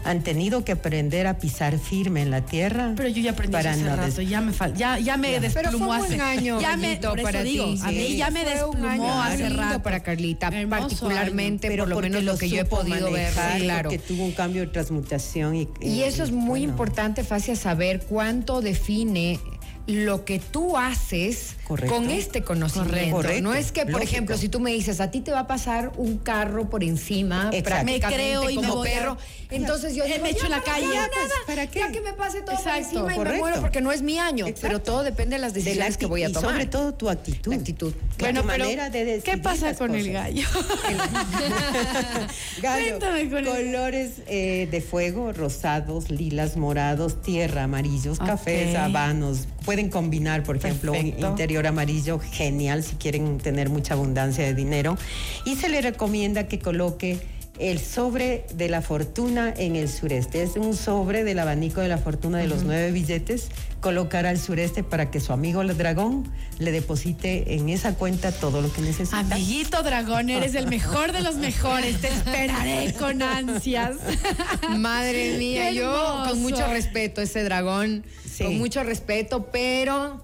Han 0.04 0.22
tenido 0.22 0.64
que 0.64 0.72
aprender 0.72 1.26
a 1.26 1.38
pisar 1.38 1.78
firme 1.78 2.22
en 2.22 2.30
la 2.30 2.42
tierra. 2.42 2.92
Pero 2.96 3.08
yo 3.08 3.22
ya 3.22 3.30
aprendí 3.32 3.52
para 3.52 3.70
hace 3.72 3.82
no 3.82 3.96
rato, 3.96 4.20
ya 4.22 4.40
me 4.40 4.52
falta, 4.52 4.78
ya, 4.78 4.98
ya 4.98 5.16
me 5.16 5.28
Pero 5.38 5.50
fue 5.50 5.62
desplumó 5.62 5.90
un 5.92 5.96
hace. 6.00 6.20
año, 6.20 6.60
ya 6.60 6.76
me, 6.76 6.96
por 6.96 7.18
eso 7.18 7.26
para 7.26 7.42
digo, 7.42 7.64
ti. 7.64 7.80
a 7.82 7.88
mí 7.88 8.06
Sí. 8.08 8.16
ya 8.18 8.30
me 8.30 8.42
Fue 8.44 8.52
un 8.64 8.70
desplumó 8.72 8.88
año 8.90 9.22
hace 9.22 9.48
rato. 9.48 9.82
para 9.82 10.00
Carlita, 10.00 10.48
Hermoso 10.48 10.80
particularmente 10.82 11.68
Pero 11.68 11.84
por 11.84 11.88
lo 11.90 12.00
menos 12.00 12.22
lo 12.22 12.36
que 12.38 12.48
yo 12.48 12.60
he 12.60 12.64
podido 12.64 13.10
ver, 13.10 13.32
manejar, 13.34 13.56
sí, 13.58 13.62
claro. 13.64 13.90
Que 13.90 13.98
tuvo 13.98 14.24
un 14.24 14.32
cambio 14.32 14.60
de 14.62 14.68
transmutación. 14.68 15.54
Y, 15.56 15.68
Y 15.80 16.02
eso 16.02 16.22
es 16.22 16.30
muy 16.30 16.60
bueno. 16.60 16.72
importante, 16.72 17.24
Facia, 17.24 17.56
saber 17.56 18.00
cuánto 18.08 18.60
define 18.60 19.40
lo 19.86 20.24
que 20.24 20.38
tú 20.38 20.78
haces 20.78 21.56
Correcto. 21.68 21.94
con 21.94 22.08
este 22.10 22.42
conocimiento. 22.42 23.16
Correcto. 23.16 23.42
No 23.42 23.52
es 23.52 23.70
que, 23.70 23.82
por 23.82 23.92
Lógico. 23.92 24.10
ejemplo, 24.10 24.38
si 24.38 24.48
tú 24.48 24.58
me 24.60 24.72
dices, 24.72 24.98
a 25.00 25.10
ti 25.10 25.20
te 25.20 25.30
va 25.30 25.40
a 25.40 25.46
pasar 25.46 25.92
un 25.98 26.16
carro 26.18 26.70
por 26.70 26.82
encima, 26.82 27.50
Exacto. 27.52 27.84
prácticamente 27.84 28.06
Me 28.08 28.14
creo 28.14 28.50
y 28.50 28.56
me 28.56 28.62
como 28.62 28.76
voy 28.76 28.88
a- 28.88 28.92
perro, 28.94 29.18
entonces 29.50 29.94
yo 29.94 30.04
Eh, 30.04 30.12
digo, 30.12 30.22
me 30.22 30.30
echo 30.30 30.46
en 30.46 30.52
la 30.52 30.62
¿para 30.62 30.72
calle. 30.74 30.86
pues, 30.88 31.32
¿para 31.46 31.66
qué? 31.66 31.80
Ya 31.80 31.92
que 31.92 32.00
me 32.00 32.14
pase 32.14 32.40
todo 32.40 32.56
por 32.56 32.66
Exacto, 32.66 32.78
encima 32.80 33.02
y 33.04 33.08
me 33.08 33.14
correcto. 33.16 33.38
muero 33.40 33.60
porque 33.60 33.80
no 33.82 33.92
es 33.92 34.00
mi 34.00 34.18
año. 34.18 34.46
Exacto. 34.46 34.68
Pero 34.68 34.80
todo 34.82 35.02
depende 35.02 35.36
de 35.36 35.42
las 35.42 35.52
De 35.52 35.60
la 35.60 35.64
decisiones 35.66 35.96
que 35.98 36.06
voy 36.06 36.22
a 36.24 36.28
y 36.30 36.32
tomar. 36.32 36.50
sobre 36.52 36.66
todo 36.66 36.94
tu 36.94 37.10
actitud. 37.10 37.52
La 37.52 37.58
actitud. 37.58 37.92
Bueno, 38.18 38.40
tu 38.42 38.46
pero 38.48 38.64
manera 38.64 38.90
de 38.90 39.20
¿qué 39.24 39.36
pasa 39.38 39.74
con 39.74 39.94
el 39.94 40.10
gallo? 40.12 40.46
Gallo, 42.62 42.98
Cuéntame 42.98 43.28
con 43.30 43.38
el- 43.38 43.44
colores 43.46 44.10
eh, 44.26 44.68
de 44.70 44.80
fuego, 44.80 45.32
rosados, 45.32 46.10
lilas, 46.10 46.56
morados, 46.56 47.22
tierra, 47.22 47.64
amarillos, 47.64 48.18
cafés, 48.18 48.74
habanos. 48.76 49.40
Pueden 49.64 49.88
combinar, 49.88 50.42
por 50.42 50.56
ejemplo, 50.56 50.92
un 50.92 51.06
interior 51.06 51.66
amarillo 51.66 52.18
genial 52.18 52.82
si 52.82 52.96
quieren 52.96 53.38
tener 53.38 53.70
mucha 53.70 53.94
abundancia 53.94 54.44
de 54.44 54.54
dinero. 54.54 54.96
Y 55.44 55.56
se 55.56 55.68
le 55.68 55.80
recomienda 55.80 56.48
que 56.48 56.58
coloque 56.58 57.18
el 57.58 57.78
sobre 57.78 58.46
de 58.54 58.68
la 58.68 58.82
fortuna 58.82 59.52
en 59.56 59.76
el 59.76 59.88
sureste. 59.88 60.42
Es 60.42 60.56
un 60.56 60.74
sobre 60.74 61.22
del 61.24 61.38
abanico 61.38 61.80
de 61.80 61.88
la 61.88 61.98
fortuna 61.98 62.38
de 62.38 62.48
los 62.48 62.64
nueve 62.64 62.90
billetes. 62.90 63.48
Colocar 63.80 64.26
al 64.26 64.38
sureste 64.38 64.82
para 64.82 65.10
que 65.10 65.20
su 65.20 65.32
amigo 65.32 65.62
el 65.62 65.76
dragón 65.76 66.30
le 66.58 66.72
deposite 66.72 67.54
en 67.54 67.68
esa 67.68 67.94
cuenta 67.94 68.32
todo 68.32 68.60
lo 68.62 68.72
que 68.72 68.80
necesita. 68.80 69.18
Amiguito 69.20 69.82
dragón, 69.82 70.30
eres 70.30 70.54
el 70.54 70.66
mejor 70.68 71.12
de 71.12 71.20
los 71.22 71.36
mejores. 71.36 72.00
Te 72.00 72.08
esperaré 72.08 72.92
con 72.94 73.22
ansias. 73.22 73.96
Madre 74.76 75.36
mía, 75.38 75.70
yo 75.70 76.24
con 76.28 76.40
mucho 76.40 76.66
respeto, 76.68 77.20
ese 77.20 77.44
dragón, 77.44 78.04
Sí. 78.34 78.42
con 78.42 78.58
mucho 78.58 78.82
respeto, 78.82 79.46
pero 79.52 80.23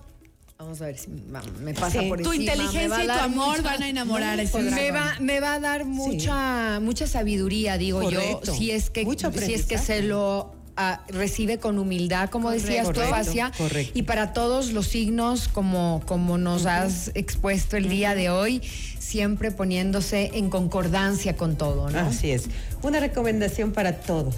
vamos 0.60 0.82
a 0.82 0.86
ver 0.86 0.98
si 0.98 1.08
me 1.08 1.72
pasa 1.72 2.00
Sí. 2.02 2.08
por 2.08 2.20
Tu 2.20 2.32
encima. 2.32 2.52
inteligencia 2.52 3.02
y 3.04 3.06
tu 3.06 3.12
amor 3.12 3.56
mucha- 3.58 3.62
van 3.62 3.82
a 3.82 3.88
enamorar 3.88 4.38
a 4.38 4.42
ese 4.42 4.58
me 4.60 4.90
va, 4.90 5.14
me 5.18 5.40
va 5.40 5.54
a 5.54 5.60
dar 5.60 5.86
mucha, 5.86 6.80
mucha 6.80 7.06
sabiduría, 7.06 7.78
digo 7.78 8.02
Correcto. 8.02 8.42
yo, 8.44 8.54
si 8.54 8.70
es 8.70 8.90
que, 8.90 9.04
Mucho 9.06 9.32
si 9.32 9.54
es 9.54 9.64
que 9.64 9.78
se 9.78 10.02
lo 10.02 10.54
ah, 10.76 11.02
recibe 11.08 11.58
con 11.58 11.78
humildad, 11.78 12.28
como 12.30 12.50
decías 12.50 12.86
tú, 12.88 12.92
Correcto, 12.94 13.10
Facia. 13.14 13.52
correcto. 13.56 13.98
Y 13.98 14.02
para 14.02 14.32
todos 14.34 14.72
los 14.72 14.86
signos, 14.86 15.48
como, 15.48 16.02
como 16.06 16.36
nos 16.38 16.66
has 16.66 17.10
expuesto 17.14 17.76
el 17.78 17.88
día 17.88 18.14
de 18.14 18.28
hoy, 18.30 18.60
siempre 18.98 19.50
poniéndose 19.52 20.30
en 20.34 20.48
concordancia 20.50 21.36
con 21.36 21.56
todo, 21.56 21.88
¿no? 21.90 21.98
Así 22.00 22.30
es. 22.32 22.44
Una 22.82 23.00
recomendación 23.00 23.72
para 23.72 24.00
todos. 24.00 24.36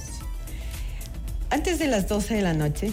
Antes 1.51 1.79
de 1.81 1.87
las 1.89 2.09
12 2.09 2.35
de 2.35 2.43
la 2.43 2.55
noche, 2.55 2.93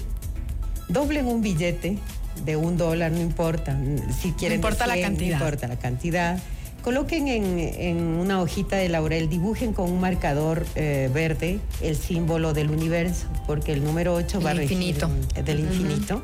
doblen 0.89 1.25
un 1.27 1.41
billete 1.41 1.97
de 2.45 2.55
un 2.55 2.77
dólar, 2.77 3.11
no 3.11 3.19
importa. 3.21 3.77
Si 4.21 4.31
quieren 4.33 4.57
importa 4.57 4.87
la 4.87 4.93
100, 4.95 5.05
cantidad. 5.05 5.39
No 5.39 5.45
importa 5.45 5.67
la 5.67 5.75
cantidad. 5.79 6.39
Coloquen 6.83 7.27
en, 7.27 7.59
en 7.59 7.97
una 7.97 8.41
hojita 8.41 8.77
de 8.77 8.87
laurel, 8.87 9.29
dibujen 9.29 9.73
con 9.73 9.91
un 9.91 9.99
marcador 9.99 10.65
eh, 10.75 11.09
verde 11.13 11.59
el 11.81 11.97
símbolo 11.97 12.53
del 12.53 12.71
universo, 12.71 13.27
porque 13.47 13.73
el 13.73 13.83
número 13.83 14.13
8 14.13 14.39
va 14.41 14.51
a 14.51 14.55
infinito. 14.61 15.09
del 15.43 15.59
infinito. 15.59 16.23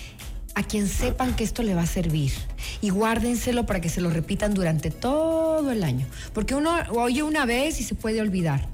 A 0.54 0.64
quien 0.64 0.88
sepan 0.88 1.36
que 1.36 1.46
esto 1.46 1.64
le 1.64 1.76
va 1.76 1.84
a 1.84 1.88
servir. 1.88 2.34
Y 2.82 2.90
guárdenselo 2.90 3.66
para 3.66 3.80
que 3.80 3.88
se 3.90 4.02
lo 4.02 4.10
repitan 4.10 4.54
durante 4.54 4.92
todo 4.92 5.72
el 5.72 5.84
año. 5.84 6.06
Porque 6.34 6.56
uno 6.56 6.76
oye 6.92 7.24
una 7.24 7.46
vez 7.46 7.80
y 7.80 7.84
se 7.84 7.96
puede 7.96 8.20
olvidar. 8.22 8.68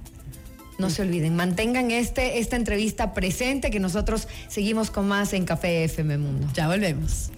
No 0.77 0.89
se 0.89 1.01
olviden, 1.01 1.35
mantengan 1.35 1.91
este, 1.91 2.39
esta 2.39 2.55
entrevista 2.55 3.13
presente 3.13 3.71
que 3.71 3.79
nosotros 3.79 4.27
seguimos 4.47 4.91
con 4.91 5.07
más 5.07 5.33
en 5.33 5.45
Café 5.45 5.83
FM 5.85 6.17
Mundo. 6.19 6.47
Ya 6.53 6.67
volvemos. 6.67 7.31